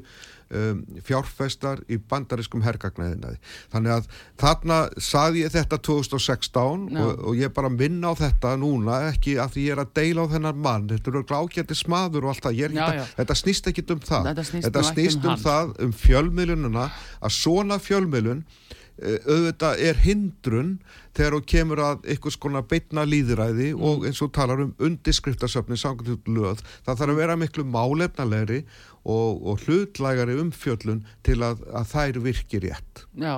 [0.55, 3.39] um, fjárfestar í bandariskum hergagnaðinaði.
[3.73, 4.09] Þannig að
[4.41, 9.55] þarna saði ég þetta 2016 og, og ég bara minna á þetta núna ekki af
[9.55, 10.89] því ég er að deila á þennan mann.
[10.93, 12.63] Þetta eru glákjætti smaður og allt það.
[12.79, 13.05] Já, já.
[13.19, 14.31] þetta snýst ekki um það.
[14.31, 20.01] Þetta snýst, þetta snýst um, um það um fjölmiðlununa að svona fjölmiðlun eh, auðvitað er
[20.03, 20.73] hindrun
[21.19, 23.85] þegar þú kemur að einhvers konar beitna líðræði mm.
[23.85, 28.61] og eins og talar um undiskriftasöfni samkvæmt löð, það þarf að vera miklu málefnalegri
[29.09, 33.05] og, og hlutlægari umfjöllun til að, að þær virkir rétt.
[33.19, 33.35] Já,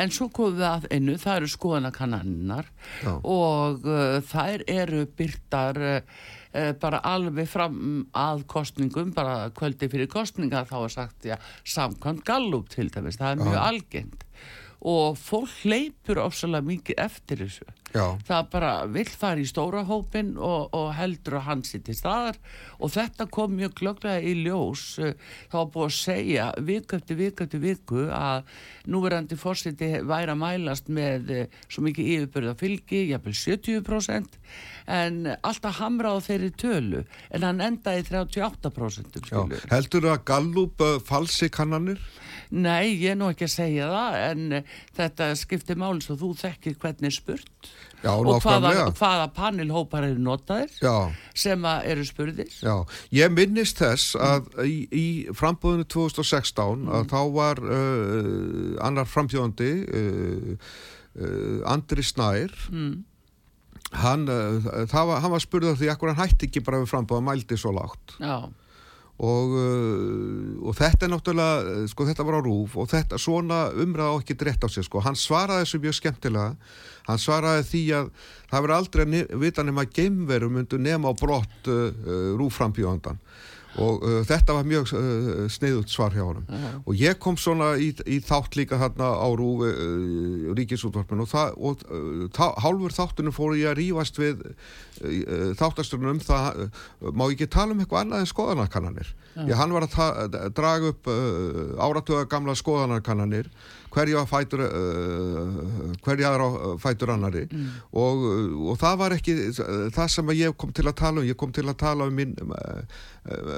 [0.00, 2.70] en svo komum við að einu, það eru skoðanakannannar
[3.20, 6.18] og uh, þær eru byrtar uh,
[6.54, 12.24] uh, bara alveg fram að kostningum, bara kvöldi fyrir kostninga þá er sagt, já, samkvæmt
[12.28, 14.23] gallup til dæmis, það er mjög algengt
[14.84, 18.18] og fólk leipur ofsalega mikið eftir þessu Já.
[18.26, 22.40] það bara vill fara í stóra hópin og, og heldur að hans sitt í staðar
[22.82, 27.62] og þetta kom mjög klöglega í ljós þá búið að segja viku eftir viku eftir
[27.62, 28.50] viku að
[28.90, 34.38] núverandi fórsiti væri að mælast með eh, svo mikið yfirbörða fylgi jafnvel 70%
[34.98, 39.40] en alltaf hamra á þeirri tölu en hann endaði 38% Já,
[39.72, 42.02] heldur að Gallup uh, falsi kannanir?
[42.54, 46.34] Nei, ég er nú ekki að segja það en uh, þetta skiptir máli svo þú
[46.42, 47.72] þekkir hvernig spurt
[48.04, 51.12] Já, og hvaða, hvaða panelhópar eru notaðir Já.
[51.36, 52.74] sem eru spurðir Já,
[53.16, 54.66] ég minnist þess að mm.
[54.68, 56.90] í, í frambúðinu 2016 mm.
[56.98, 60.68] að þá var uh, annar frambjóðandi uh,
[61.16, 62.92] uh, Andri Snær mm.
[64.02, 67.60] hann, uh, var, hann var spurðað því að hann hætti ekki bara við frambóða mældi
[67.60, 68.44] svo lágt Já
[69.14, 74.10] Og, uh, og þetta er náttúrulega, sko þetta var á rúf og þetta svona umræða
[74.10, 76.56] á ekki drétt á sig sko, hann svaraði þessu mjög skemmtilega,
[77.06, 78.08] hann svaraði því að
[78.50, 83.22] það verður aldrei að vita nema geimveru myndu nema á brott uh, uh, rúfframbjóðandan
[83.82, 86.80] og uh, þetta var mjög uh, sneiðut svar hjá honum uh -huh.
[86.86, 91.54] og ég kom svona í, í þátt líka hérna á Rúfi uh, ríkisútvarpinu og, það,
[91.56, 96.70] og uh, tá, hálfur þáttunum fóru ég að rýfast við uh, þáttastunum um það
[97.12, 99.48] má ekki tala um eitthvað annað en skoðanarkannanir -huh.
[99.48, 101.08] ég hann var að draga upp
[101.78, 103.50] áratöða gamla skoðanarkannanir
[103.94, 107.70] hverja fætur uh, hverja aðra fætur annari mm.
[108.00, 108.26] og,
[108.72, 109.36] og það var ekki
[109.94, 111.28] það sem ég kom til að tala um.
[111.28, 113.00] Ég kom til að tala um minn uh,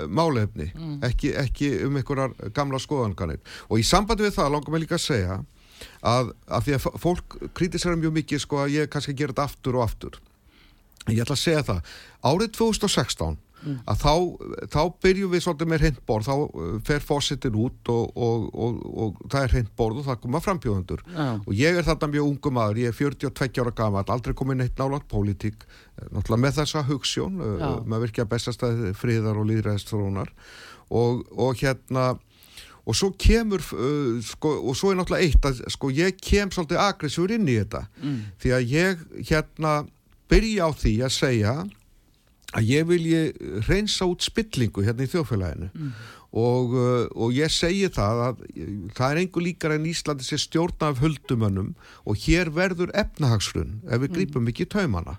[0.07, 1.01] málefni, mm.
[1.09, 5.07] ekki, ekki um einhverjar gamla skoðanganir og í sambandi við það langar mig líka að
[5.07, 5.41] segja
[6.07, 9.79] að, að því að fólk kritisera mjög mikið sko að ég kannski gera þetta aftur
[9.81, 10.21] og aftur.
[11.07, 11.91] Ég ætla að segja það.
[12.27, 13.79] Árið 2016 mm.
[13.93, 14.13] að þá,
[14.73, 19.25] þá byrjum við svolítið með hreintborð, þá uh, fer fósittin út og, og, og, og
[19.33, 21.35] það er hreintborð og það koma frambjóðundur yeah.
[21.41, 24.79] og ég er þarna mjög ungu maður, ég er 42 ára gama aldrei komið neitt
[24.81, 27.81] nálat pólitík eh, náttúrulega með þessa hugssjón yeah.
[27.85, 30.33] maður virkja bestastæði friðar og líðræðistrónar
[30.87, 32.15] og hérna
[32.87, 36.83] og svo kemur uh, sko, og svo er náttúrulega eitt að sko ég kem svolítið
[36.85, 38.21] aggressífur inn í þetta mm.
[38.43, 39.73] því að ég hérna
[40.31, 41.57] byrja á því að segja
[42.55, 43.23] að ég vilji
[43.67, 45.93] reynsa út spillingu hérna í þjóðfélaginu mm.
[46.39, 48.43] og, uh, og ég segi það að
[48.95, 51.73] það er einhver líkar en Íslandi sé stjórna af höldumönnum
[52.07, 54.17] og hér verður efnahagsrunn ef við mm.
[54.19, 55.19] grípum ekki taumana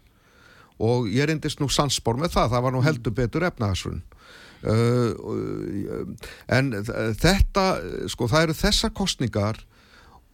[0.77, 2.87] og ég reyndist nú sansbór með það, það var nú mm.
[2.87, 4.03] heldur betur efnahagsrunn
[4.63, 6.71] uh, uh, en
[7.19, 7.67] þetta
[8.13, 9.65] sko það eru þessar kostningar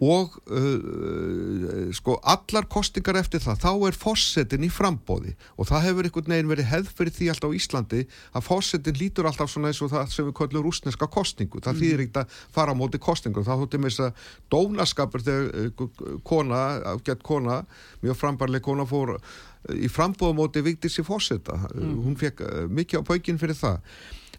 [0.04, 6.10] og uh, sko allar kostingar eftir það, þá er fósettin í frambóði og það hefur
[6.10, 8.02] einhvern veginn verið hefð fyrir því alltaf á Íslandi
[8.34, 11.84] að fósettin lítur alltaf svona eins og það sem við kallum rúsneska kostingu, það mm.
[11.84, 16.64] þýðir ekkert að fara á móti kostingu, það þóttum þess að dónaskapur þegar uh, kona,
[16.96, 17.62] afgætt kona,
[18.04, 19.32] mjög frambarleg kona fór uh,
[19.78, 21.96] í frambóðamóti viktis í fósetta, mm.
[22.08, 23.80] hún fekk uh, mikið á paukinn fyrir það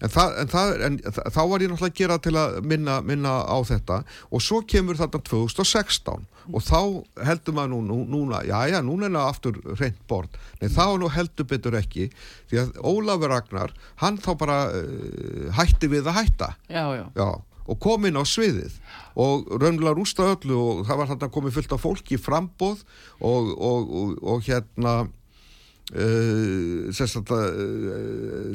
[0.02, 3.34] En, það, en, það, en þá var ég náttúrulega að gera til að minna, minna
[3.46, 4.00] á þetta.
[4.34, 6.80] Og svo kemur þarna 2016 og þá
[7.24, 10.98] heldur maður nú, nú, núna, já já, núna er það aftur reynd bort, nei þá
[11.00, 12.10] nú heldur betur ekki,
[12.50, 16.50] því að Ólafur Ragnar, hann þá bara uh, hætti við að hætta.
[16.68, 17.04] Já, já.
[17.16, 17.28] Já,
[17.64, 18.76] og kom inn á sviðið.
[19.20, 22.82] Og raunlega rústa öllu og það var þarna komið fullt af fólki frambóð
[23.20, 24.96] og, og, og, og hérna
[25.92, 26.88] Uh,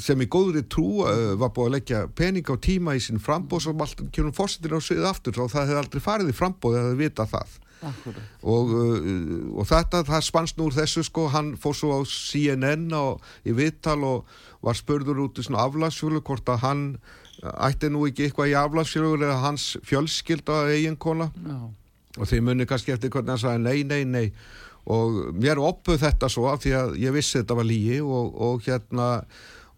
[0.02, 3.68] sem í góðri trú uh, var búið að leggja pening á tíma í sín frambóð
[3.68, 6.96] sem alltaf kemur fórsetin á svið aftur og það hefði aldrei farið í frambóð eða
[6.98, 7.52] vita það.
[8.42, 9.04] Og, uh,
[9.62, 13.54] og þetta það spannst nú úr þessu sko hann fór svo á CNN og í
[13.54, 14.34] vittal og
[14.66, 16.88] var spörður út í svona aflagsfjölu hvort að hann
[17.46, 21.30] ætti nú ekki eitthvað í aflagsfjölu eða hans fjölskylda eiginkona.
[21.46, 21.70] No.
[22.18, 24.26] og þeir muni kannski eftir hvernig hann sagði nei, nei, nei
[24.90, 28.66] og mér oppuð þetta svo af því að ég vissi þetta var lígi og, og
[28.66, 29.10] hérna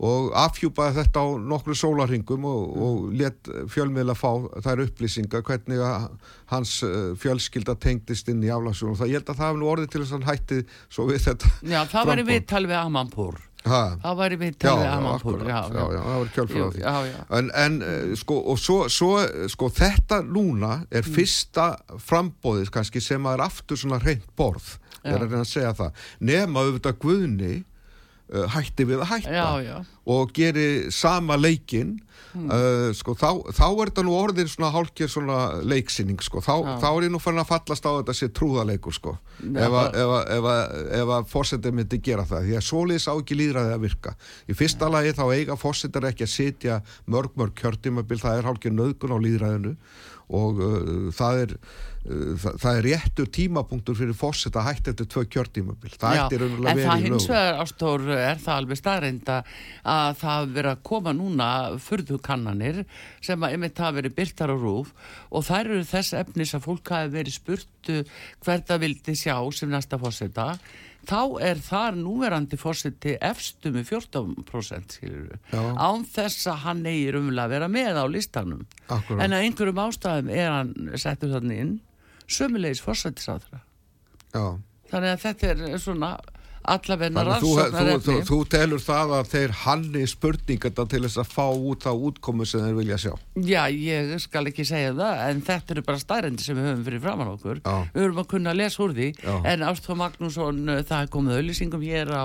[0.01, 4.31] og afhjúpaði þetta á nokkru sólarringum og, og let fjölmiðla fá
[4.65, 5.83] þær upplýsingar hvernig
[6.49, 9.71] hans eh, fjölskylda tengdist inn í aflagsjónum og það, ég held að það hefði nú
[9.75, 12.77] orðið til þess að hann hætti svo við þetta Já, það var í viðtal við
[12.79, 13.83] Amanpur ha?
[14.01, 17.25] það var í viðtal við Amanpur já, já, já, það var því.
[17.37, 19.11] en, en eh, sko, og svo, svo
[19.53, 21.13] sko, þetta núna er mm.
[21.19, 21.73] fyrsta
[22.09, 26.07] frambóðið kannski sem er aftur svona reynd borð ég er að reyna að segja það
[26.31, 27.53] nema auðvitað Guðni
[28.31, 29.75] uh, hætti við að hætta já, já.
[30.13, 31.95] og geri sama leikin
[32.33, 32.47] hmm.
[32.47, 36.43] uh, sko, þá, þá er þetta nú orðin svona hálkir svona leiksinning sko.
[36.43, 39.15] þá, þá er ég nú fann að fallast á þetta sé trúðaleikur sko.
[39.41, 44.15] ef að fórsetur myndi gera það því að soliðis á ekki líðræði að virka
[44.47, 48.75] í fyrsta lagi þá eiga fórsetur ekki að sitja mörg mörg kjörtímabil það er hálkir
[48.75, 49.77] nöðgun á líðræðinu
[50.31, 51.57] og uh, það er
[52.01, 55.93] það, það er réttur tímapunktur fyrir fósett að hætti eftir tvö kjörtímabil.
[56.01, 58.81] Það Já, ættir raunverulega verið í lögum en það hins vegar ástór er það alveg
[58.81, 59.39] staðreinda
[59.95, 61.49] að það verið að koma núna
[61.87, 62.83] fyrðukannanir
[63.21, 64.93] sem að yfir það verið byrtar og rúf
[65.29, 67.91] og þær eru þess efnis að fólk hafi verið spurt
[68.45, 70.55] hverða vildi sjá sem næsta fósetta
[71.07, 74.99] þá er þar núverandi fórseti efstu með 14%
[75.51, 78.65] án þess að hann eigir umvel að vera með á listanum.
[78.87, 79.23] Akkurat.
[79.23, 81.73] en að einhverjum ástæðum er hann settur þannig inn
[82.31, 83.63] sömulegis fórsetisáðra
[84.31, 86.15] þannig að þetta er svona
[86.61, 88.01] allavegna rannsóknar efni.
[88.05, 91.93] Þú, þú, þú telur það að þeir hanni spurningata til þess að fá út á
[91.93, 93.13] útkomu sem þeir vilja sjá?
[93.47, 97.03] Já, ég skal ekki segja það, en þetta eru bara stærendi sem við höfum fyrir
[97.05, 97.63] framann okkur.
[97.63, 97.89] Já.
[97.95, 99.33] Við höfum að kunna að lesa úr því, Já.
[99.53, 102.23] en Ástfó Magnússon, uh, það er komið auðlýsingum hér á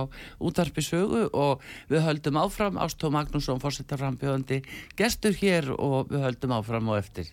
[0.51, 4.63] útarpi sögu og við höldum áfram, Ástfó Magnússon fórsettar frambjöðandi
[5.01, 7.33] gestur hér og við höldum áfram og eftir.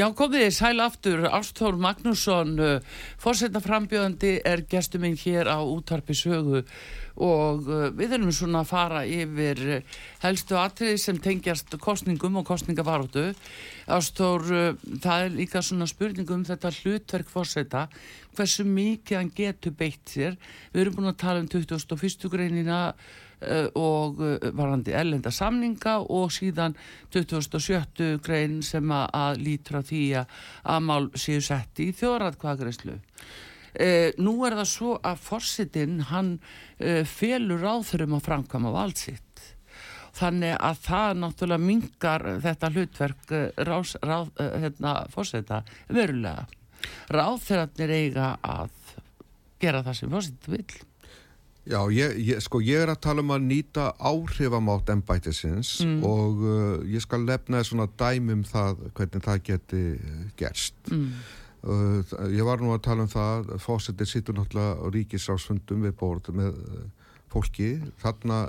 [0.00, 6.62] Já, komið þið sæl aftur, Ástór Magnússon, uh, fórsetnaframbjöðandi er gestuminn hér á útvarpi sögu
[7.20, 12.48] og uh, við erum svona að fara yfir uh, helstu atriði sem tengjast kostningum og
[12.48, 13.26] kostningavartu.
[13.92, 14.46] Ástór,
[15.04, 17.88] það er líka svona spurningum um þetta hlutverk fórsetna,
[18.38, 20.40] hversu mikið hann getur beitt sér.
[20.72, 22.30] Við erum búin að tala um 2001.
[22.32, 22.86] greinina
[23.74, 26.76] og eh, varandi ellenda samninga og síðan
[27.14, 32.98] 2007 grein sem að lítra því að mál séu sett í þjóðratkvæðgreyslu.
[33.74, 36.34] Eh, nú er það svo að forsittinn hann
[36.78, 39.26] eh, felur áþurum að framkama valdsitt.
[40.18, 43.94] Þannig að það náttúrulega mingar þetta hlutverk eh, ráð,
[44.42, 46.48] eh, hérna, fórseta verulega.
[47.12, 48.94] Ráð þegar hann er eiga að
[49.62, 50.66] gera það sem fórsitt vil.
[51.68, 55.98] Já, ég, ég, sko, ég er að tala um að nýta áhrifamátt ennbætisins mm.
[56.08, 59.82] og uh, ég skal lefna svona dæmum það, hvernig það geti
[60.40, 60.78] gerst.
[60.88, 61.10] Mm.
[61.60, 62.00] Uh,
[62.32, 66.56] ég var nú að tala um það, fósettir sittur náttúrulega á ríkisrásfundum við bórð með
[66.56, 66.86] uh,
[67.28, 68.40] fólki, þarna,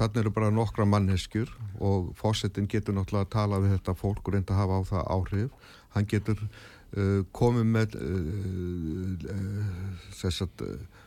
[0.00, 4.34] þarna eru bara nokkra manneskjur og fósettin getur náttúrulega að tala við þetta fólk og
[4.34, 5.68] reynda að hafa á það áhrif.
[5.94, 8.00] Hann getur uh, komið með
[10.18, 10.98] þess uh, að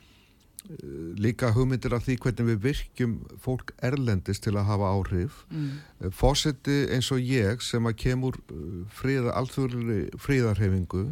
[1.19, 6.12] líka hugmyndir af því hvernig við virkjum fólk erlendist til að hafa áhrif mm.
[6.15, 11.04] Fósetti eins og ég sem að kemur eh, fríða, alþjóðli fríðarhefingu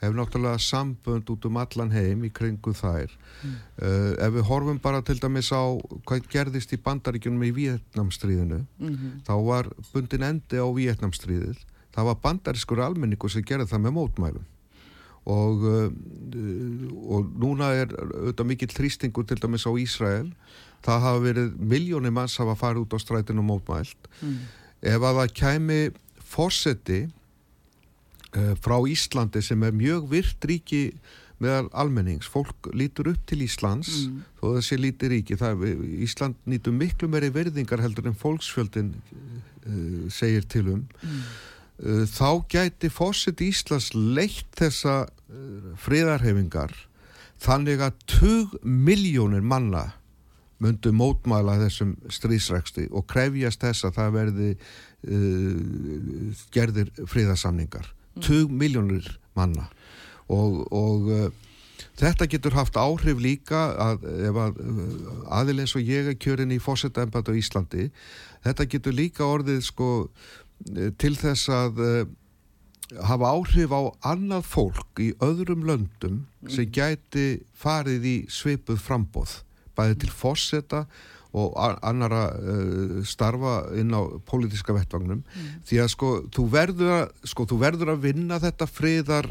[0.00, 3.54] hefur náttúrulega sambönd út um allan heim í kringu þær mm.
[3.80, 5.64] uh, ef við horfum bara til dæmis á
[6.08, 9.14] hvað gerðist í bandaríkjunum í Vietnamstríðinu mm -hmm.
[9.28, 11.64] þá var bundin endi á Vietnamstríðið
[11.96, 14.44] það var bandarískur almenningu sem gerði það með mótmælum
[15.26, 15.90] og, uh,
[17.10, 20.30] og núna er auðvitað mikill þrýstingur til dæmis á Ísrael
[20.86, 24.40] það hafa verið, miljónir manns hafa farið út á strætinu mótmælt mm.
[24.86, 25.80] ef að það kæmi
[26.26, 30.84] fórseti uh, frá Íslandi sem er mjög virt ríki
[31.42, 34.22] meðal almennings, fólk lítur upp til Íslands mm.
[34.38, 35.66] þó það sé líti ríki það,
[36.06, 41.20] Ísland nýtu miklu meiri verðingar heldur en fólksfjöldin uh, segir til um mm.
[41.76, 45.02] Uh, þá gæti fósitt Íslands leitt þessa
[45.82, 46.72] friðarhefingar
[47.42, 49.90] þannig að 20 miljónir manna
[50.62, 58.22] myndu mótmæla þessum strísræksti og krefjast þess að það verði uh, gerðir friðarsamningar mm.
[58.22, 59.66] 20 miljónir manna
[60.32, 61.26] og, og uh,
[62.00, 64.62] þetta getur haft áhrif líka að ef að
[65.36, 67.90] aðilins og ég er kjörin í fósittæmbat á Íslandi
[68.46, 69.90] þetta getur líka orðið sko
[70.96, 72.06] til þess að uh,
[73.08, 79.40] hafa áhrif á annað fólk í öðrum löndum sem gæti farið í svipuð frambóð,
[79.76, 80.84] bæði til fósetta
[81.36, 85.48] og annara uh, starfa inn á pólitiska vettvagnum mm.
[85.68, 89.28] því að sko þú, að, sko þú verður að vinna þetta friðar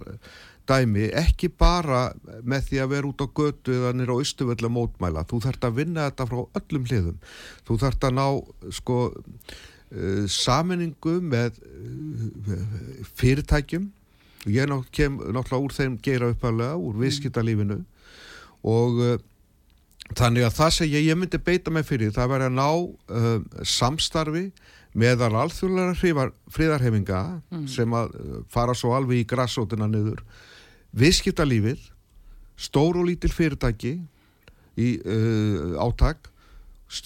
[0.70, 2.10] dæmi ekki bara
[2.44, 5.80] með því að vera út á götu eða nýra á austuvelda mótmæla, þú þarfst að
[5.80, 7.18] vinna þetta frá öllum hliðum,
[7.68, 8.28] þú þarfst að ná
[8.80, 9.00] sko
[10.32, 12.58] saminningu með uh,
[13.20, 13.90] fyrirtækjum
[14.52, 17.06] ég ná, kem náttúrulega úr þeim gera uppalega, úr mm.
[17.06, 17.80] viðskiptalífinu
[18.66, 19.18] og uh,
[20.16, 24.44] þannig að það sem ég, ég myndi beita mig fyrir það verður að ná samstarfi
[24.96, 27.66] meðal alþjóðlega fríðarhefinga mm.
[27.72, 28.14] sem að
[28.54, 30.22] fara svo alveg í grassótina niður
[30.96, 31.90] viðskiptalífið
[32.56, 33.98] stór og lítil fyrirtæki
[34.80, 36.30] í uh, áttak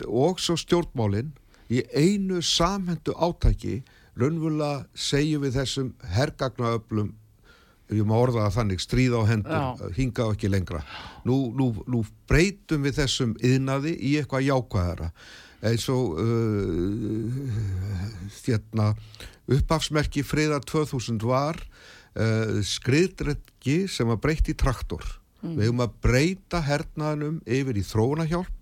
[0.05, 1.31] og svo stjórnmálinn
[1.69, 3.81] í einu samhendu átæki
[4.19, 7.13] raunvöla segjum við þessum hergagnaöflum
[7.89, 9.91] ég má orða það þannig, stríða á hendur Já.
[9.97, 10.81] hinga á ekki lengra
[11.25, 15.11] nú, nú, nú breytum við þessum yðnaði í eitthvað jákvæðara
[15.65, 17.39] eins og uh,
[18.45, 18.93] hérna,
[19.51, 25.03] uppafsmerki friðar 2000 var uh, skriðdreggi sem að breyti traktor.
[25.43, 25.55] Mm.
[25.57, 28.55] Við höfum að breyta hernaðanum yfir í þróunahjálp.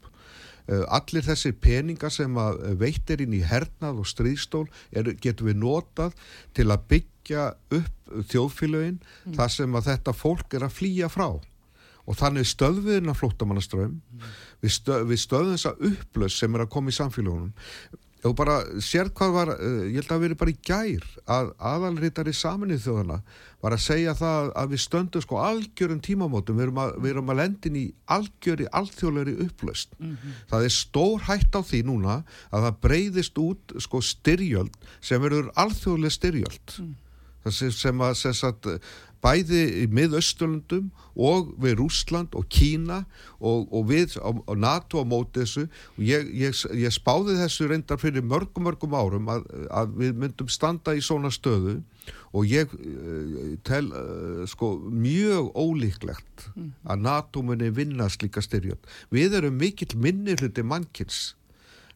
[0.68, 5.61] Uh, allir þessir peningar sem að veitir inn í hernað og stríðstól er, getum við
[5.61, 6.18] notað
[6.57, 7.45] til að byggja
[7.78, 9.38] upp þjóðfélögin mm.
[9.38, 11.30] þar sem að þetta fólk er að flýja frá
[12.07, 14.28] og þannig stöðviðina flóttamannaströym mm.
[14.63, 17.53] við, stöð, við stöðum þessa upplöss sem er að koma í samfélagunum
[18.26, 21.05] og bara sér hvað var uh, ég held að það veri bara í gær
[21.38, 23.18] að aðalritari saminnið þjóðana
[23.61, 27.32] var að segja það að við stöndum sko algjörum tímamótum, við erum að, við erum
[27.34, 27.86] að lendin í
[28.18, 30.38] algjöri, alþjóðleiri upplöst mm -hmm.
[30.51, 32.15] það er stór hætt á því núna
[32.51, 36.95] að það breyðist út sko styrjöld sem verður alþjóðlega styrjöld mm.
[37.45, 38.72] það sem að, sem að
[39.24, 43.01] bæði í miðausturlundum og við Rúsland og Kína
[43.39, 47.70] og, og við á, á NATO á móti þessu og ég, ég, ég spáði þessu
[47.72, 51.80] reyndar fyrir mörgum mörgum árum að, að við myndum standa í svona stöðu
[52.38, 56.70] og ég uh, tel uh, sko mjög ólíklegt mm.
[56.88, 58.86] að NATO muni vinna slíka styrjöld.
[59.11, 61.34] Við erum mikill minni hluti mannkins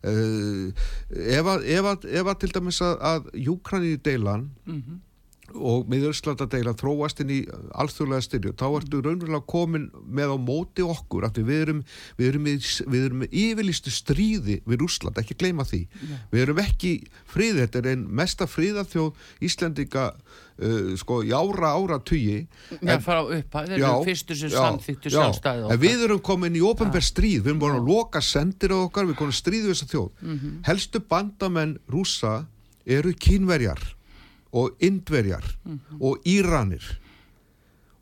[0.02, 0.74] uh,
[1.14, 5.08] ef að, ef að, ef að til dæmis að Júkrani í deilan mm -hmm
[5.56, 7.40] og með Öslandadeila þróast inn í
[7.80, 11.82] alþjóðlega styrju, þá ertu raunverulega komin með á móti okkur að við erum,
[12.20, 12.48] við erum,
[12.94, 15.82] við erum með yfirlistu stríði við Úsland, ekki gleyma því.
[16.02, 16.24] Yeah.
[16.32, 16.94] við erum ekki
[17.30, 22.42] fríð, þetta er einn mesta fríðarþjóð Íslandika uh, sko í ára ára tugi
[22.82, 25.76] Já, fara upp, þeir eru fyrstu sem samþýttu sjálfstæði okkar.
[25.76, 29.08] En við erum komin í ofenbær stríð, við erum búin að loka sendir á okkar,
[29.08, 30.10] við erum komin að stríðu þessa þjóð.
[30.22, 30.60] Mm -hmm.
[30.70, 32.36] helstu bandamenn rúsa
[32.86, 33.82] eru kínverjar
[34.52, 36.02] og indverjar mm -hmm.
[36.02, 36.84] og íranir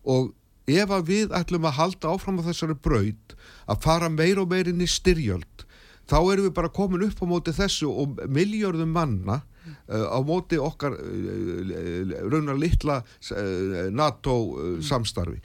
[0.03, 0.33] og
[0.67, 3.35] ef að við ætlum að halda áfram á þessari braud
[3.67, 5.65] að fara meir og meir inn í styrjöld
[6.09, 9.41] þá erum við bara komin upp á móti þessu og miljörðum manna
[9.89, 14.83] uh, á móti okkar uh, raunar litla uh, NATO mm.
[14.85, 15.39] samstarfi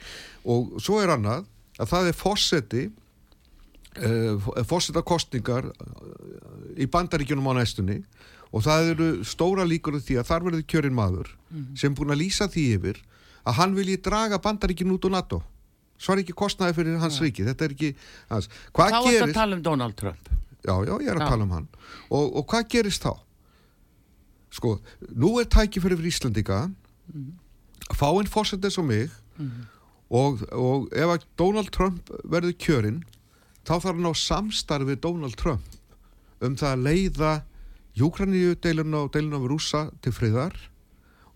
[0.45, 1.45] og svo er annað
[1.79, 2.85] að það er fósetti
[4.67, 5.69] fósetta kostningar
[6.75, 8.01] í bandaríkjunum á næstunni
[8.55, 11.75] og það eru stóra líkur því að þar verður kjörinn maður mm -hmm.
[11.79, 13.01] sem búin að lýsa því yfir
[13.43, 15.41] að hann vilji draga bandaríkinn út á NATO
[15.97, 17.25] svo er ekki kostnaði fyrir hans ja.
[17.25, 17.91] ríki þetta er ekki
[18.29, 18.49] hans.
[18.71, 19.13] Hvað þá gerist...
[19.13, 20.29] er þetta að tala um Donald Trump
[20.65, 21.29] já, já, ég er að já.
[21.29, 21.67] tala um hann
[22.09, 23.13] og, og hvað gerist þá
[24.55, 24.77] sko,
[25.11, 26.75] nú er tæki fyrir Íslandika mm
[27.13, 27.31] -hmm.
[27.89, 29.65] að fá einn fórsetið sem mig mm -hmm.
[30.09, 33.03] og, og ef að Donald Trump verður kjörinn
[33.65, 35.63] þá þarf hann á samstarfið Donald Trump
[36.41, 37.43] um það að leiða
[37.95, 40.55] Júkraníu deilun og deilun af rúsa til friðar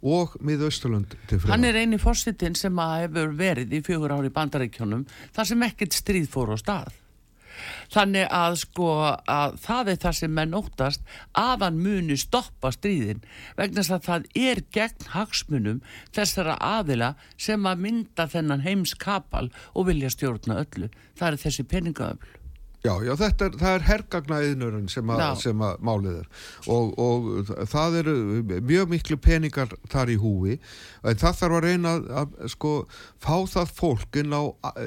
[0.04, 1.54] og miða Östurlund til friðar.
[1.54, 5.06] Hann er eini fórstitinn sem hefur verið í fjögur ári bandaríkjónum
[5.36, 6.98] þar sem ekkert stríð fór á stað.
[7.92, 8.90] Þannig að sko
[9.28, 13.24] að það er það sem menn óttast að hann muni stoppa stríðin
[13.58, 15.82] vegna að það er gegn hagsmunum
[16.16, 20.92] þessara aðila sem að mynda þennan heimskapal og vilja stjórna öllu.
[21.20, 22.39] Það er þessi peningaöfl.
[22.80, 25.10] Já, já, þetta er, er hergagnaðinurinn sem,
[25.42, 26.28] sem að málið er
[26.72, 28.14] og, og það eru
[28.48, 32.72] mjög miklu peningar þar í húi en það þarf að reyna að, að sko
[33.20, 34.44] fá það fólk inn, á,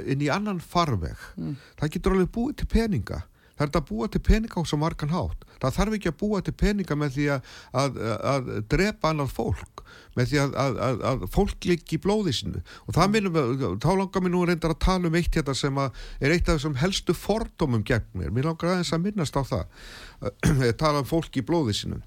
[0.08, 1.20] inn í annan farveg.
[1.36, 1.58] Mm.
[1.82, 3.20] Það getur alveg búið til peninga.
[3.58, 5.44] Það er að búa til peninga á svo margan hátt.
[5.62, 7.50] Það þarf ekki að búa til peninga með því að,
[7.82, 7.98] að,
[8.32, 9.82] að drepa annað fólk,
[10.16, 10.80] með því að,
[11.10, 12.62] að fólk liggi í blóði sinu.
[12.86, 13.38] Og það minnum,
[13.82, 16.80] þá langar mér nú reyndar að tala um eitt hérna sem er eitt af þessum
[16.82, 18.32] helstu fordómum gegn mér.
[18.34, 19.84] Mér langar aðeins að minnast á það,
[20.72, 22.02] að tala um fólk í blóði sinu.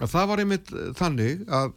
[0.00, 1.74] Það var einmitt þannig að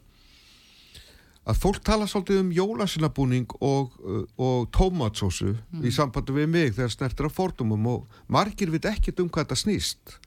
[1.44, 3.96] að fólk tala svolítið um jólasinabúning og,
[4.40, 5.84] og tómatsósu mm.
[5.84, 9.60] í sambandi við mig þegar snertir á fordumum og margir veit ekkert um hvað þetta
[9.60, 10.18] snýst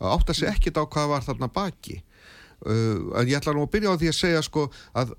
[0.00, 3.74] átt að segja ekkert á hvað var þarna baki uh, en ég ætla nú að
[3.76, 4.64] byrja á því að segja sko
[4.96, 5.12] að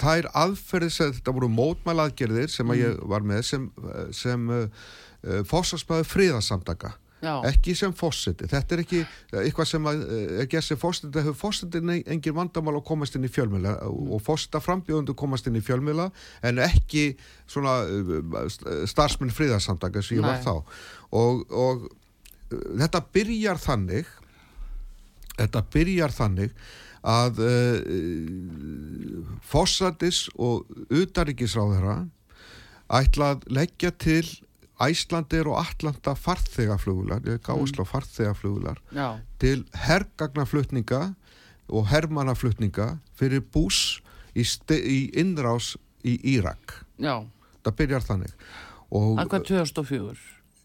[0.00, 3.06] það er aðferðis að þetta voru mótmælaðgerðir sem að ég mm.
[3.14, 3.70] var með sem,
[4.16, 4.66] sem uh,
[5.26, 7.34] uh, fósarspaði fríðarsamtaka Já.
[7.50, 9.00] ekki sem fósiti, þetta er ekki
[9.42, 10.04] eitthvað sem að,
[10.40, 14.12] er gert sem fósiti það hefur fósitin engin vandamál að komast inn í fjölmjöla mm.
[14.16, 16.08] og fósita frambjóðundu komast inn í fjölmjöla
[16.48, 17.10] en ekki
[17.50, 17.80] svona
[18.88, 20.54] starfsmenn fríðarsamtaka sem ég var þá.
[21.16, 21.90] Og, og
[22.50, 24.08] þetta byrjar þannig
[25.40, 26.54] þetta byrjar þannig
[27.06, 27.78] að uh,
[29.46, 32.02] fósatis og utaríkisráðara
[32.90, 34.24] ætla að leggja til
[34.80, 37.90] Æslandir og Allanda farþegaflugular, gáðsla mm.
[37.90, 38.80] farþegaflugular
[39.42, 41.02] til hergagnaflutninga
[41.70, 44.00] og hermannaflutninga fyrir bús
[44.34, 45.74] í, í innrás
[46.06, 46.80] í Írak.
[46.98, 47.20] Já.
[47.64, 48.36] Það byrjar þannig.
[48.90, 50.14] Akvað 2004?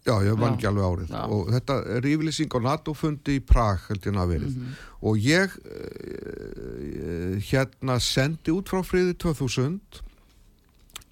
[0.05, 1.21] Já, ég vann ekki alveg árið Já.
[1.33, 4.73] og þetta er yfirlýsing á NATO-fundi í Prag held ég að verið Mhm.
[5.01, 9.79] og ég uh, hérna sendi út frá friði 2000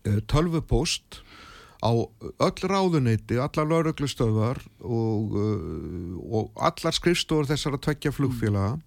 [0.06, 1.24] uh, tölvupóst
[1.84, 8.78] á öll ráðuneyti, allar lauruglustöðvar og, uh, og allar skrifstofur þessara tveggja flugfélaga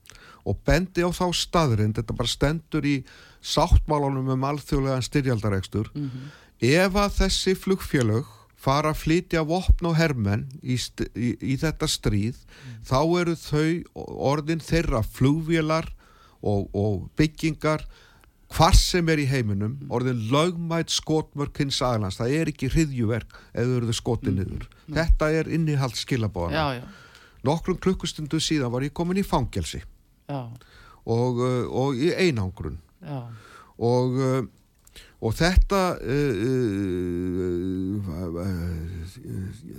[0.47, 2.97] og bendi á þá staðrind, þetta bara stendur í
[3.43, 5.91] sáttmálunum um alþjóðlegan styrjaldarekstur
[6.63, 10.79] ef að þessi flugfélög fara að flytja vopn og hermenn í,
[11.15, 12.39] í, í þetta stríð
[12.87, 13.69] þá eru þau
[14.33, 15.91] orðin þeirra flugvélar
[16.41, 17.85] og, og byggingar
[18.55, 23.67] hvar sem er í heiminum orðin lögmætt skotmörk hins aðlans, það er ekki hriðjuverk ef
[23.67, 24.69] þau eru skotið niður.
[24.95, 26.85] Þetta er innihald skilabóðana
[27.47, 29.83] nokkrum klukkustundu síðan var ég komin í fangelsi.
[31.07, 32.79] Og, uh, og í einangrun.
[33.77, 38.11] Og, uh, og þetta uh, uh,
[38.43, 38.55] uh,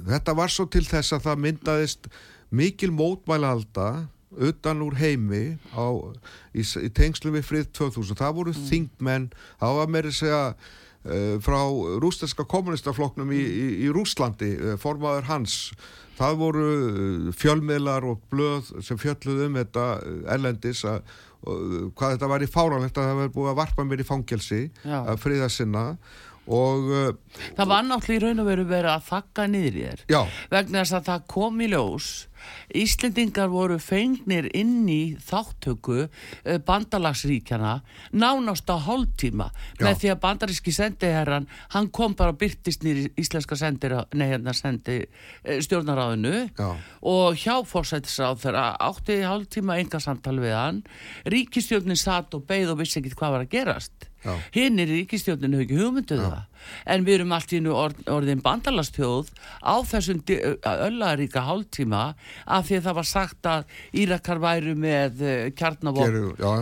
[0.08, 2.12] þetta var svo til þess að það myndaðist
[2.56, 3.90] mikil mótmælalda
[4.38, 5.88] utan úr heimi á,
[6.54, 9.30] í, í tengslu við frið 2000 það voru þingmenn,
[9.62, 11.62] það var meiri segja uh, frá
[12.04, 15.62] rústenska kommunistaflokknum í, í, í Rúslandi uh, formaður hans.
[16.18, 19.88] Það voru uh, fjölmiðlar og blöð sem fjölluð um þetta
[20.38, 21.02] erlendis að
[21.48, 24.98] hvað þetta var í fáralegt að það var búið að varpa mér í fangelsi Já.
[25.04, 25.84] að friða sinna
[26.48, 30.04] og uh, það var náttúrulega í raun og veru verið að þakka niður í þér.
[30.14, 30.22] Já,
[30.54, 32.10] vegna þess að það kom í ljós
[32.78, 37.78] Íslendingar voru fengnir inn í þáttöku eh, bandalagsríkjana
[38.16, 39.50] nánast á hálftíma
[39.82, 44.56] með því að bandaríski sendiherran hann kom bara og byrtist nýri íslenska sendir, nei, hérna
[44.58, 46.70] sendi eh, stjórnaráðinu Já.
[47.02, 50.84] og hjá fórsættisráð þeirra átti hálftíma enga samtal við hann.
[51.28, 54.12] Ríkistjórnin satt og beigð og vissi ekki hvað var að gerast.
[54.56, 56.46] Hinn er ríkistjórnin hefur ekki hugmynduð það.
[56.90, 59.30] En við erum allt í nú orð, orðin bandalastjóð
[59.62, 60.24] á þessum
[60.68, 62.02] öllaríka hálftíma
[62.44, 65.22] af því að það var sagt að Írakar væru með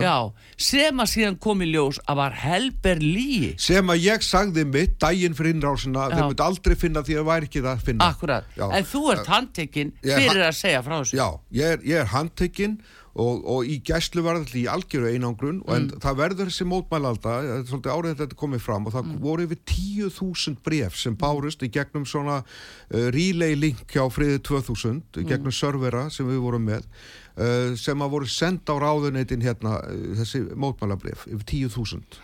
[0.04, 0.16] já.
[0.56, 4.98] sem að síðan kom í ljós að var helber líi sem að ég sagði mitt
[5.02, 8.10] daginn fyrir innrásina, þeir myndi aldrei finna því að væri ekki það að finna.
[8.12, 8.66] Akkurat, Já.
[8.78, 11.18] en þú ert handtekinn fyrir að segja frá þessu.
[11.18, 12.78] Já, ég er, ég er handtekinn
[13.16, 15.72] og, og í gæslu var þetta í algjöru einangrun mm.
[15.72, 17.34] en það verður þessi mótmælalda
[17.68, 22.06] svolítið árið þetta komið fram og það voru yfir 10.000 bref sem bárust í gegnum
[22.08, 27.72] svona uh, relay link hjá friði 2000 í gegnum servera sem við vorum með uh,
[27.80, 32.20] sem að voru senda á ráðuneytin hérna uh, þessi mótmælabref yfir 10.000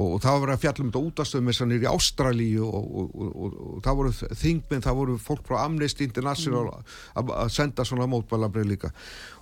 [0.00, 3.18] og, og það var að fjalla um þetta útastöðum eins og nýri Ástralíu og, og,
[3.26, 8.70] og, það voru þingminn, það voru fólk frá Amnesty International að að senda svona mótmælabrið
[8.70, 8.92] líka.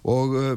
[0.08, 0.56] Og, uh,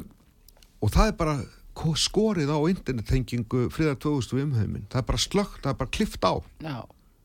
[0.81, 1.35] og það er bara
[1.77, 5.95] ko- skorið á internettengingu friðar 2000 við umheimin, það er bara slögt, það er bara
[5.97, 6.33] klift á.
[6.65, 6.79] Já,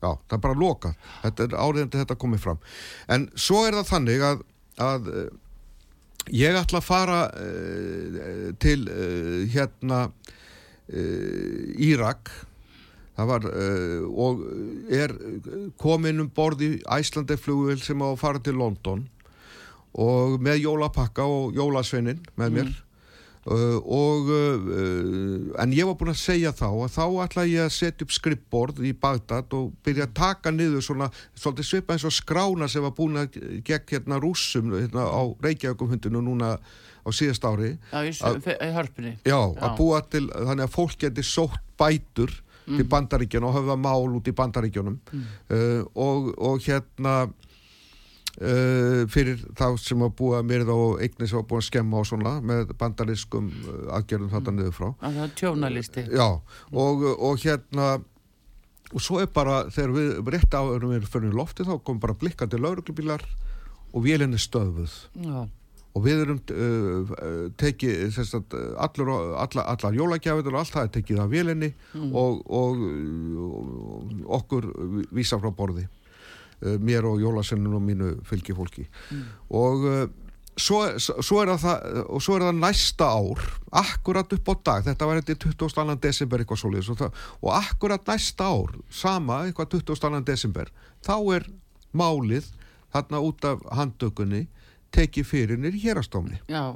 [0.04, 0.96] Já, það er bara lokað.
[1.22, 2.58] Þetta er áriðandi þetta komið fram.
[3.08, 4.42] En svo er það þannig að,
[4.84, 5.22] að uh,
[6.36, 10.02] ég ætla að fara uh, til uh, hérna
[10.92, 12.30] uh, Írak.
[13.16, 14.40] Það var og
[14.92, 15.14] er
[15.80, 19.06] komin um borð í Æslandi flugvél sem á að fara til London.
[19.96, 22.68] Og með jólapakka og jólasveinin með mér.
[22.68, 22.82] Uh,
[23.46, 28.06] og uh, en ég var búinn að segja þá að þá ætla ég að setja
[28.06, 32.66] upp skrippborð í Bagdad og byrja að taka niður svona, svolítið svipa eins og skrána
[32.70, 37.76] sem var búin að gegn hérna rússum hérna á Reykjavíkumhundinu núna á síðast ári.
[37.92, 39.14] Já, í, hörpunni.
[39.22, 42.34] Já, að búa til þannig að fólk geti sótt bætur
[42.66, 44.98] til bandaríkjana og höfða mál út í bandaríkjunum.
[45.46, 47.28] Uh, og, og hérna
[48.36, 52.34] Uh, fyrir þá sem að mér og eignir sem var búið að skemma og svona
[52.44, 56.04] með bandarískum uh, aðgerðum þetta niður frá að það er tjónalisti.
[56.12, 56.26] Já,
[56.82, 57.86] og, og hérna
[58.92, 62.60] og svo er bara, þegar við rétt áðurum við fyrir lofti þá kom bara blikkandi
[62.60, 63.24] lauruglubílar
[63.96, 65.48] og vélinni stöðuð Já,
[65.96, 67.16] og við erum uh,
[67.56, 71.72] tekið sagt, allur, alla, allar jólagjafir og allt það er tekið af vélinni
[72.12, 72.84] og, og,
[73.48, 74.74] og okkur
[75.08, 75.88] vísa frá borði
[76.60, 78.86] mér og jólasennun og mínu fylgifólki
[79.52, 80.06] og uh,
[80.56, 83.44] svo, svo, er það, og svo er það næsta ár
[83.82, 85.96] akkurat upp á dag, þetta var þetta 22.
[86.02, 90.22] desember eitthvað svoleiðis og, það, og akkurat næsta ár, sama eitthvað 22.
[90.26, 90.72] desember,
[91.04, 91.48] þá er
[91.96, 92.48] málið
[92.94, 94.46] þarna út af handtökunni
[94.94, 96.72] tekið fyrir nýr hérastómni já,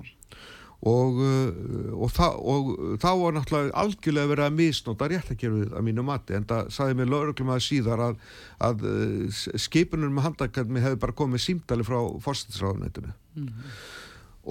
[0.81, 2.71] og, uh, og, það, og
[3.03, 7.11] þá var náttúrulega algjörlega verið að misnóta réttakerfið að mínu mati en það saði mér
[7.13, 8.23] lögreglum að síðar að,
[8.69, 13.13] að uh, skipunum með handakadmi hefði bara komið símdali frá fórstæðsráðunetinu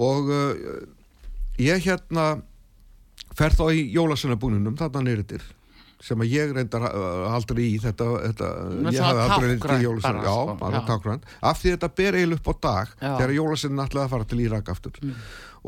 [0.06, 0.52] og uh,
[1.58, 2.28] ég hérna
[3.36, 5.42] fer þá í jólasennabúninum þarna nýritir
[6.00, 6.86] sem að ég reyndar
[7.28, 8.46] aldrei í þetta, þetta
[8.88, 12.40] ég hafði aldrei reyndar í jólasinn já, sko, alveg tákgræn af því þetta ber eiginlega
[12.40, 13.10] upp á dag já.
[13.18, 15.02] þegar jólasinn ætlaði að fara til Írak aftur.
[15.04, 15.18] Mm.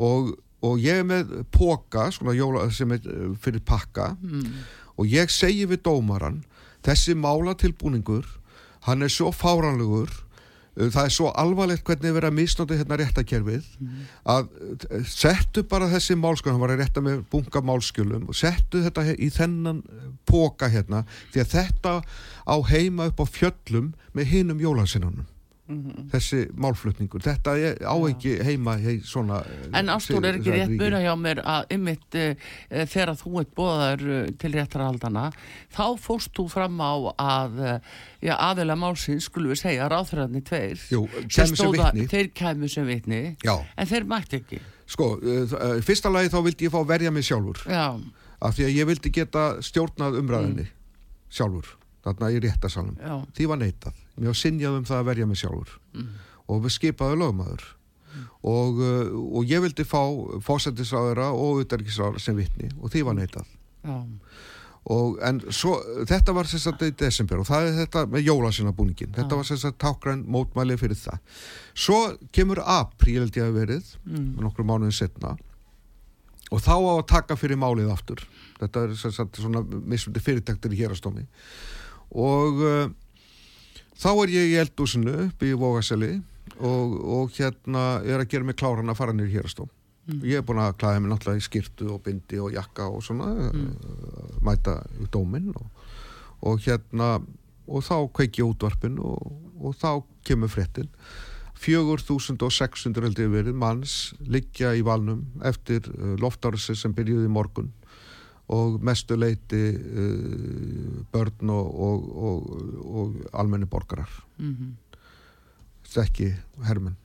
[0.09, 0.33] og,
[0.63, 4.45] og ég er með póka jóla, sem er eh, fyrir pakka mm.
[4.97, 6.43] og ég segi við dómaran
[6.85, 8.27] þessi málatilbúningur
[8.87, 10.11] hann er svo fáranlegur
[10.73, 13.97] Uh, það er svo alvarlegt hvernig verið að misnóta hérna réttakerfið mm.
[14.33, 14.47] að
[15.05, 19.29] settu bara þessi málskjölum, hann var að rétta með bunga málskjölum og settu þetta í
[19.33, 21.03] þennan uh, póka hérna
[21.33, 21.93] því að þetta
[22.49, 25.29] á heima upp á fjöllum með hinum jólansinnunum
[25.63, 26.07] Mm -hmm.
[26.11, 31.03] þessi málflutningur þetta er á ekki heima hei, svona, en Ástúr er ekki rétt að
[31.05, 32.35] hjá mér að ymmit e,
[32.69, 35.31] e, þegar þú ert bóðar e, til réttarhaldana
[35.71, 37.79] þá fórst þú fram á að
[38.19, 43.55] ja, aðeila málsins skulum við segja ráðfræðinni tveir Jú, stóða, þeir kemur sem vitni Já.
[43.77, 45.15] en þeir mætti ekki sko,
[45.79, 47.95] fyrsta lagi þá vildi ég fá verja mig sjálfur Já.
[48.41, 50.75] af því að ég vildi geta stjórnað umræðinni mm.
[51.31, 52.97] sjálfur þarna í réttasalum
[53.35, 55.79] því var neitað, mér var sinjað um það að verja mig sjálfur.
[55.93, 56.11] Mm.
[56.51, 57.63] og við skipaði lögmaður.
[58.13, 58.25] Mm.
[58.45, 60.01] og, uh, og ég vildi fá
[60.45, 63.47] fósættisráðara og utarikisráðara sem vittni og því var neitað.
[64.93, 65.77] Og en svo,
[66.09, 70.25] þetta var sérstaklega í desember og það er þetta með jólasinabúningin þetta var sérstaklega tákgræn
[70.27, 71.39] mótmæli fyrir það.
[71.85, 71.99] Svo
[72.35, 74.27] kemur apríl held ég að verið mm.
[74.43, 75.37] nokkru mánuðin setna
[76.51, 78.25] og þá á að taka fyrir málið aftur.
[78.59, 81.25] Þetta er sérstaklega svona mismundi fyrirtæktir í hérastómi
[82.13, 82.89] og uh,
[83.99, 86.13] þá er ég í eldúsinu upp í Vógaseli
[86.59, 89.69] og, og hérna er að gera mig kláran að fara nýr hérastóm
[90.07, 90.23] mm.
[90.27, 93.31] ég er búin að klæða mig náttúrulega í skirtu og bindi og jakka og svona
[93.49, 93.67] mm.
[93.89, 95.85] uh, mæta í dóminn og,
[96.49, 97.15] og hérna
[97.63, 100.91] og þá kveiki ég útvarpin og, og þá kemur frettin
[101.63, 107.71] 4600 heldur verið manns liggja í valnum eftir uh, loftarsi sem byrjuði morgun
[108.51, 112.49] og mestu leiti uh, börn og, og, og,
[112.83, 114.97] og almenni borgarar mm -hmm.
[115.83, 116.33] stekki
[116.63, 116.97] hermen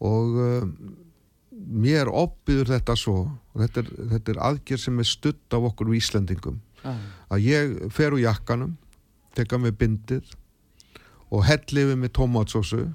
[0.00, 0.68] og uh,
[1.54, 5.96] mér oppiður þetta svo þetta er, þetta er aðgerð sem er stutt af okkur í
[5.96, 6.96] Íslandingum ah.
[7.30, 8.76] að ég fer úr jakkanum
[9.34, 10.34] teka með bindið
[11.30, 12.88] og helliði með tomatsósu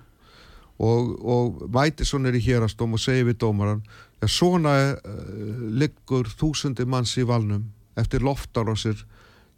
[0.79, 3.81] og mæti svo nýri hérastóm og segi við dómaran
[4.19, 7.69] Já, svona uh, liggur þúsundi manns í valnum
[7.99, 9.05] eftir loftarásir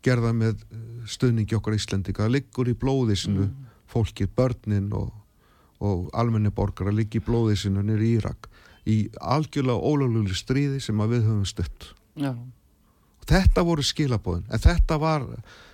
[0.01, 2.29] gerða með eh, stöðningi okkar Íslendika.
[2.29, 3.67] Liggur í blóði sinu mm.
[3.91, 5.11] fólkið, börnin og,
[5.81, 8.49] og almenni borgar að liggi í blóði sinu nýri Írak
[8.89, 11.91] í algjörlega ólöflugli stríði sem við höfum stött.
[12.17, 12.33] Já.
[13.29, 15.27] Þetta voru skilabóðin, en þetta var...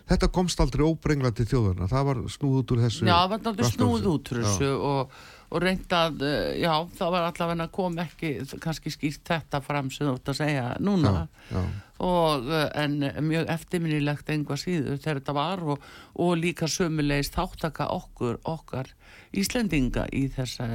[0.08, 3.02] Þetta komst aldrei óbrengla til þjóðurna, það var snúð út úr þessu.
[3.04, 5.18] Já, það var aldrei snúð út úr þessu og
[5.48, 8.32] og reyndað, eh, já, það var allavega kom ekki,
[8.64, 11.22] kannski skýrt þetta fram sem þú ætti að segja núna já,
[11.56, 11.62] já.
[12.04, 12.98] og eh, en
[13.30, 15.86] mjög eftirminnilegt einhvað síðu þegar þetta var og,
[16.20, 18.91] og líka sömulegist þáttaka okkur, okkar
[19.38, 20.66] Íslendinga í þessa,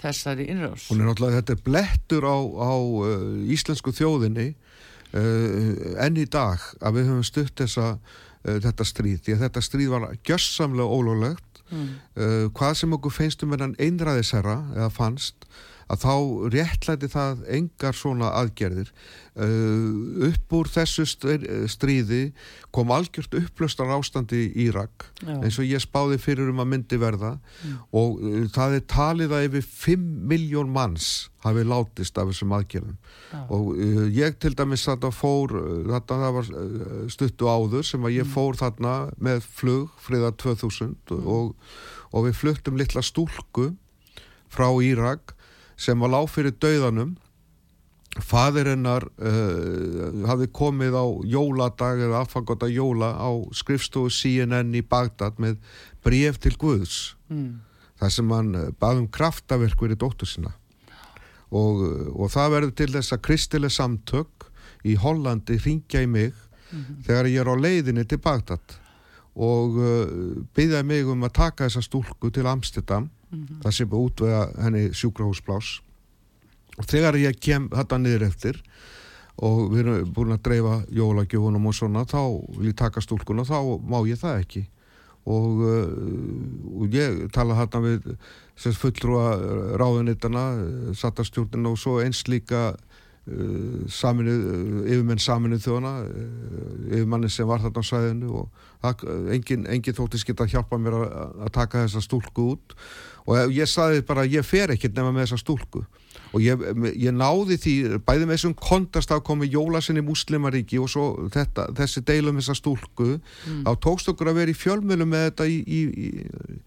[0.00, 0.86] þessari innrás.
[0.92, 4.52] Hún er náttúrulega, þetta er blettur á, á uh, íslensku þjóðinni
[5.10, 7.96] enn í dag að við höfum stutt þessa,
[8.46, 11.90] þetta stríð, því að þetta stríð var gjössamlega ólulegt mm.
[12.20, 15.48] uh, hvað sem okkur finnst um enn einræðisherra eða fannst
[15.90, 16.14] að þá
[16.54, 21.06] réttlæti það engar svona aðgerðir uh, upp úr þessu
[21.70, 22.20] stríði
[22.74, 25.34] kom algjört upplöstar ástandi í Írak Já.
[25.40, 27.80] eins og ég spáði fyrir um að myndi verða mm.
[27.96, 31.10] og uh, það er talið að yfir 5 miljón manns
[31.42, 32.96] hafi látist af þessum aðgerðum
[33.32, 33.42] Já.
[33.48, 35.56] og uh, ég til dæmis þetta fór
[35.90, 38.34] þetta það var uh, stuttu áður sem að ég mm.
[38.36, 41.26] fór þarna með flug friða 2000 mm.
[41.26, 41.52] og,
[42.14, 43.72] og við fluttum litla stúlku
[44.50, 45.34] frá Írak
[45.80, 47.16] sem var lág fyrir dauðanum.
[48.26, 55.38] Fadirinnar uh, eh, hafi komið á jóladag eða aðfangota jóla á skrifstofu CNN í Bagdad
[55.38, 55.60] með
[56.02, 57.14] bref til Guðs.
[57.30, 57.62] Mm.
[58.00, 60.54] þar sem hann eh, baðum kraftaverk verið dóttur sína.
[61.54, 61.82] Og,
[62.16, 64.48] og það verður til þess að kristileg samtök
[64.86, 67.00] í Hollandi ringja í mig mm -hmm.
[67.06, 68.76] þegar ég er á leiðinni til Bagdad.
[69.36, 70.06] Og uh,
[70.56, 73.62] byggjaði mig um að taka þessa stúlku til Amsterdam mm -hmm.
[73.62, 75.80] það sem útvega henni sjúkrahúsplás
[76.78, 78.62] og þegar ég kem þetta niður eftir
[79.36, 82.22] og við erum búin að dreifa jólagjóðunum og svona þá
[82.58, 84.66] vil ég taka stúlkun og þá má ég það ekki
[85.26, 88.16] og, uh, og ég tala þarna við
[88.76, 89.26] fulltrúa
[89.80, 90.44] ráðunittana
[90.96, 92.74] sattastjórnina og svo eins líka
[93.28, 99.06] yfirmenn saminu þjóna uh, yfirmanni sem var þarna á sæðinu og það,
[99.36, 101.08] engin, engin þóttis geta að hjálpa mér að,
[101.46, 102.76] að taka þessa stúlku út
[103.30, 105.84] og ég saði bara ég fer ekkert nema með þessa stúlku
[106.30, 106.62] og ég,
[106.94, 107.74] ég náði því
[108.06, 113.10] bæði með þessum kontast að komi jólasinni muslimaríki og svo þetta, þessi deilum þessa stúlku
[113.18, 113.62] mm.
[113.66, 116.58] þá tókst okkur að vera í fjölmjölum með þetta í, í, í,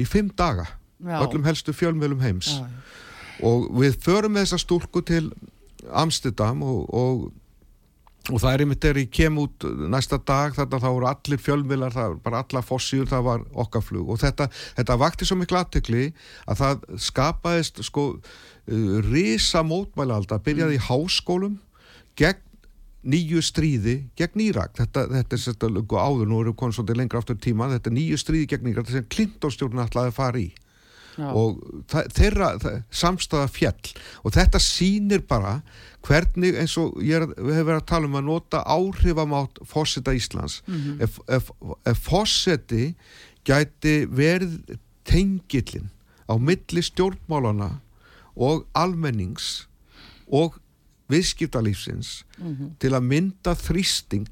[0.00, 0.66] í fimm daga
[1.00, 1.20] Já.
[1.22, 2.66] öllum helstu fjölmjölum heims Já.
[3.46, 5.26] og við förum með þessa stúlku til
[5.88, 7.30] Amsterdam og, og
[8.28, 11.94] og það er einmitt þegar ég kem út næsta dag þarna þá voru allir fjölmilar
[11.94, 16.04] það var bara alla fossíur, það var okkaflug og þetta, þetta vakti svo miklu aðtökli
[16.44, 21.58] að það skapaðist sko uh, risa mótmælalda byrjaði í háskólum
[22.20, 22.46] gegn
[23.00, 24.74] nýju stríði gegn Írak.
[24.76, 27.96] Þetta, þetta er sérstaklega áður, nú erum við konið svolítið lengra aftur tíma, þetta er
[27.96, 30.50] nýju stríði gegn Írak þetta sem Clinton-stjórnum ætlaði að fara í
[31.20, 31.30] Já.
[31.36, 31.58] og
[32.16, 33.90] þeirra það, samstaða fjell
[34.24, 35.58] og þetta sínir bara
[36.06, 40.78] hvernig eins og ég hef verið að tala um að nota áhrifamátt fósita Íslands mm
[40.78, 41.02] -hmm.
[41.04, 41.50] ef, ef,
[41.84, 42.94] ef fósiti
[43.44, 45.90] gæti verið tengilinn
[46.30, 47.80] á milli stjórnmálana
[48.36, 49.68] og almennings
[50.30, 50.60] og
[51.10, 52.68] viðskiptalífsins mm -hmm.
[52.78, 54.30] til að mynda þrýsting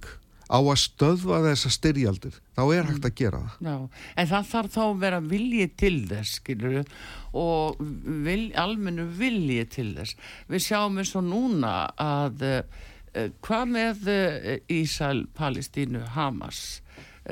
[0.49, 3.69] á að stöðva þessa styrjaldir þá er hægt að gera það.
[3.69, 3.77] Já,
[4.17, 6.93] en það þarf þá að vera viljið til þess skilur,
[7.37, 7.83] og
[8.27, 10.19] vil, almennu viljið til þess.
[10.49, 12.85] Við sjáum eins og núna að uh,
[13.45, 16.81] hvað með uh, Ísæl, Palestínu, Hamas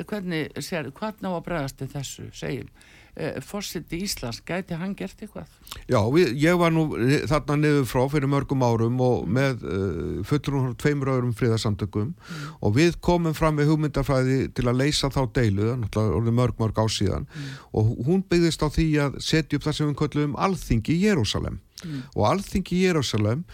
[0.05, 2.69] hvernig, sér, hvernig á að bregðast þessu, segjum
[3.17, 5.49] Eh, fórsiti Íslands, gæti hann gert eitthvað?
[5.89, 6.83] Já, við, ég var nú
[7.25, 12.43] þarna niður frá fyrir mörgum árum og með uh, fullur hún tveimur öðrum friðarsamtökum mm.
[12.61, 17.25] og við komum fram með hugmyndarfræði til að leysa þá deilu, náttúrulega mörg mörg ásíðan
[17.25, 17.55] mm.
[17.73, 21.57] og hún byggðist á því að setja upp það sem við kallum alþingi í Jérúsalem
[21.85, 22.03] mm.
[22.15, 23.45] og alþingi í Jérúsalem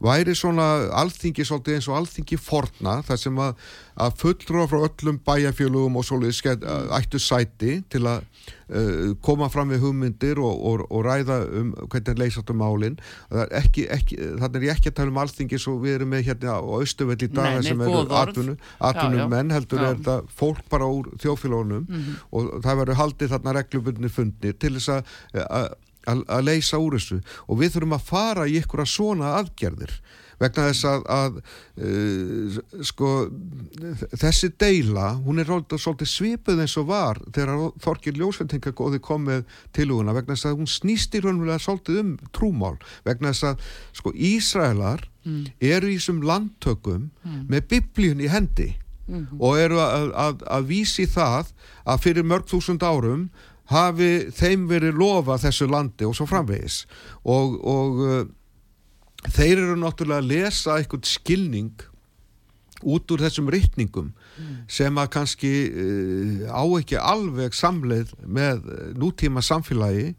[0.00, 0.66] væri svona
[0.96, 3.66] alþingi svolítið eins og alþingi forna þar sem að,
[4.00, 6.64] að fullrúa frá öllum bæjarfjölugum og svolítið
[6.96, 12.22] ættu sæti til að uh, koma fram við hugmyndir og, og, og ræða um hvernig
[12.22, 12.96] leysast um málinn
[13.28, 17.20] þannig er ég ekki að tala um alþingi svo við erum með hérna á Östuvell
[17.20, 19.90] í dag sem eru atvinnum menn heldur já.
[19.90, 22.24] er þetta fólk bara úr þjófélagunum mm -hmm.
[22.32, 25.76] og það verður haldið þarna reglubunni fundir til þess að
[26.10, 29.94] að leysa úr þessu og við þurfum að fara í ykkur að svona aðgerðir
[30.40, 31.38] vegna þess að, að
[31.84, 32.58] uh,
[32.88, 33.10] sko
[34.16, 39.44] þessi deila, hún er svolítið svipuð eins og var þegar Þorkir Ljósvendinga góði komið
[39.76, 42.76] til húnna vegna þess að hún snýst í raunverulega svolítið um trúmál
[43.08, 43.66] vegna þess að
[44.00, 45.42] sko Ísraelar mm.
[45.72, 47.42] eru í þessum landtökum mm.
[47.52, 48.72] með biblíun í hendi
[49.10, 49.40] mm -hmm.
[49.44, 51.52] og eru að, að, að vísi það
[51.84, 53.28] að fyrir mörg þúsund árum
[53.70, 56.82] hafi þeim verið lofa þessu landi og svo framvegis
[57.22, 58.20] og, og uh,
[59.30, 61.86] þeir eru náttúrulega að lesa eitthvað skilning
[62.80, 64.52] út úr þessum rytningum mm.
[64.72, 68.64] sem að kannski uh, á ekki alveg samleið með
[68.98, 70.14] nútíma samfélagi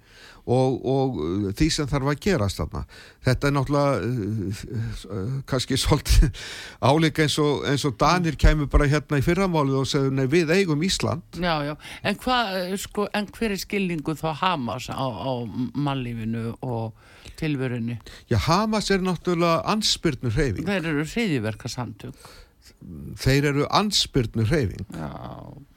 [0.45, 2.83] og, og uh, því sem þarf að gerast þarna.
[3.27, 4.63] Þetta er náttúrulega uh,
[5.05, 6.43] uh, kannski svolítið
[6.81, 10.53] áleika eins og, eins og Danir kemur bara hérna í fyrramálið og segður nei við
[10.57, 11.25] eigum Ísland.
[11.37, 12.41] Já, já, en, hva,
[12.81, 15.31] sko, en hver er skilningu þá Hamas á, á
[15.75, 17.99] mannlífinu og tilverunni?
[18.31, 20.65] Já, Hamas er náttúrulega ansbyrnu hreyfing.
[20.67, 22.31] Þeir eru hriðiverkasamtök
[23.21, 24.87] þeir eru ansbyrnu hreyfing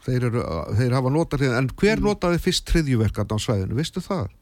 [0.04, 0.44] þeir, eru,
[0.78, 2.06] þeir hafa notað en hver mm.
[2.06, 4.32] notaði fyrst hriðjuverkat á svæðinu, vistu það?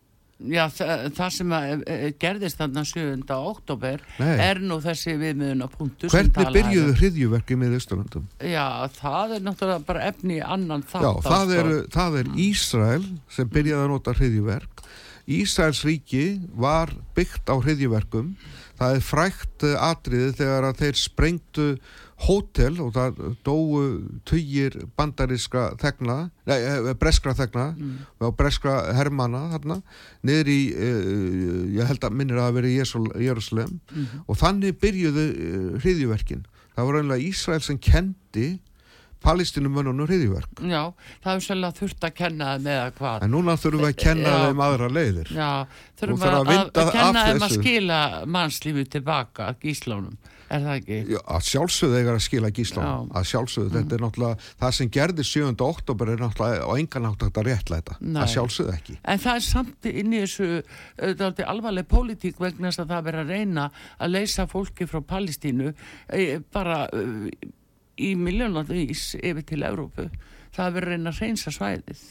[0.50, 3.36] Já, það, það sem að, e, e, gerðist þarna 7.
[3.36, 4.32] oktober Nei.
[4.42, 8.26] er nú þessi viðmiðuna punktu Hvernig byrjuðu hriðjuverki með Íslandum?
[8.38, 8.66] Já,
[8.96, 13.86] það er náttúrulega bara efni annan þátt Já, það er, það er Ísrael sem byrjaði
[13.86, 14.84] að nota hriðjuverk
[15.32, 16.26] Ísraels ríki
[16.58, 18.34] var byggt á hriðjuverkum
[18.80, 21.66] það er frækt atriði þegar að þeir sprengtu
[22.22, 23.82] hótel og það dóu
[24.28, 26.16] tugir bandariska þegna,
[26.48, 27.94] nei, eh, breskra þegna mm.
[28.22, 29.80] og breskra hermana þarna,
[30.26, 34.26] niður í uh, ég held að minnir að það veri Jérúsalem mm -hmm.
[34.26, 36.44] og þannig byrjuðu uh, hriðjuverkin.
[36.72, 38.60] Það var einlega Ísrael sem kendi
[39.22, 40.62] palestinumönnunum hriðjverk.
[40.66, 40.82] Já,
[41.22, 43.24] það hefur svolítið þurft að kenna það með að hvað.
[43.26, 45.32] En núna þurfum við að kenna það um aðra leiðir.
[45.36, 45.50] Já,
[46.00, 48.00] þurfum við að, að, að kenna þeim að skila
[48.36, 50.16] mannslífi tilbaka gíslánum,
[50.52, 50.98] er það ekki?
[51.12, 53.14] Já, að sjálfsögðu þegar að skila gíslánum, Já.
[53.20, 53.76] að sjálfsögðu, mm.
[53.78, 55.52] þetta er náttúrulega, það sem gerði 7.
[55.66, 58.98] oktober er náttúrulega á engan átt að réttlæta, að sjálfsögðu ekki.
[59.02, 60.50] En það er samt inn í þessu,
[61.00, 63.66] þetta er alvarleg pólitík vegna þess að það verður að reyna
[63.98, 66.84] að leysa fólki frá Palestínu eh, bara
[68.02, 70.08] í miljónlandvís yfir til Európu
[70.52, 72.02] það verður reyna að reynsa svæðið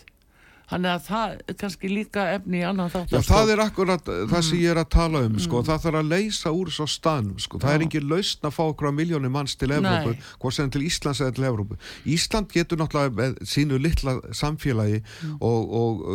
[0.72, 3.12] Þannig að það er kannski líka efni í annan þátt.
[3.12, 4.30] Já, það er akkurat mm.
[4.32, 5.60] það sem ég er að tala um, sko.
[5.60, 5.68] Mm.
[5.68, 7.60] Það þarf að leysa úr svo stanum, sko.
[7.60, 7.76] Það Já.
[7.76, 11.20] er ekki lausn að fá okkur á miljónir manns til Evrópu, hvort sem til Íslands
[11.20, 11.80] eða til Evrópu.
[12.16, 15.34] Ísland getur náttúrulega með sínu litla samfélagi mm.
[15.44, 16.06] og, og,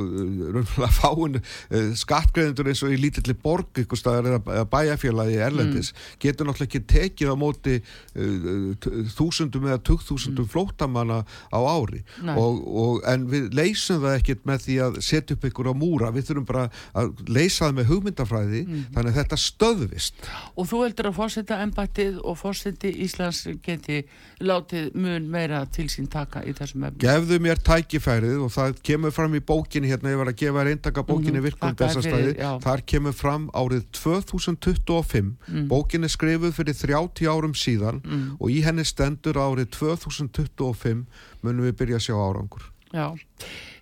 [0.57, 6.17] og fáin uh, skattgreðendur eins og í lítilli borg, ykkur staðar eða bæjarfélagi erlendis, mm.
[6.25, 8.73] getur náttúrulega ekki tekið á móti uh,
[9.19, 10.53] þúsundum eða tuggþúsundum mm.
[10.57, 11.21] flótamanna
[11.53, 12.01] á ári.
[12.37, 16.31] Og, en við leysum það ekkert með því að setja upp ykkur á múra, við
[16.31, 16.67] þurfum bara
[16.97, 18.85] að leysa það með hugmyndafræði mm.
[18.95, 20.29] þannig að þetta stöðvist.
[20.57, 24.03] Og þú heldur að fórsetta ennbættið og fórseti Íslands geti
[24.41, 27.01] látið mun meira til sín taka í þessum efnum?
[27.03, 31.05] Gefðu mér tækifærið og það kemur fram í bókinni hérna, ég var að gefa reyndaka
[31.07, 31.47] bókinni mm -hmm.
[31.49, 32.35] virkum bestastæði,
[32.65, 35.69] þar kemur fram árið 2025 mm.
[35.69, 38.37] bókinni skrifuð fyrir 30 árum síðan mm.
[38.41, 41.07] og í henni stendur árið 2025
[41.43, 42.69] munum við byrja að sjá árangur.
[42.95, 43.07] Já,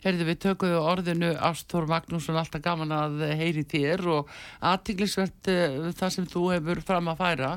[0.05, 4.31] herði við tökuðu orðinu Ástór Magnússon alltaf gaman að heyri þér og
[4.61, 7.53] aðtiklisvert eh, það sem þú hefur fram að færa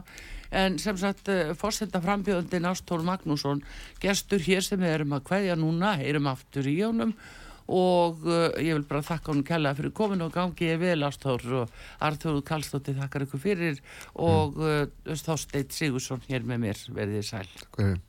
[0.52, 3.64] en sem sagt uh, fórsenda frambjöðundin Ástór Magnússon
[4.04, 7.14] gestur hér sem við erum að hverja núna heyrum aftur í jónum
[7.68, 11.44] og uh, ég vil bara þakka honum kella fyrir komin og gangi ég vel Ástór
[11.64, 13.82] og Artur Kallstótti þakkar ykkur fyrir
[14.16, 15.18] og mm.
[15.26, 17.50] Þorsteit Sigursson hér með mér verðið sæl.
[17.76, 18.00] Hverju?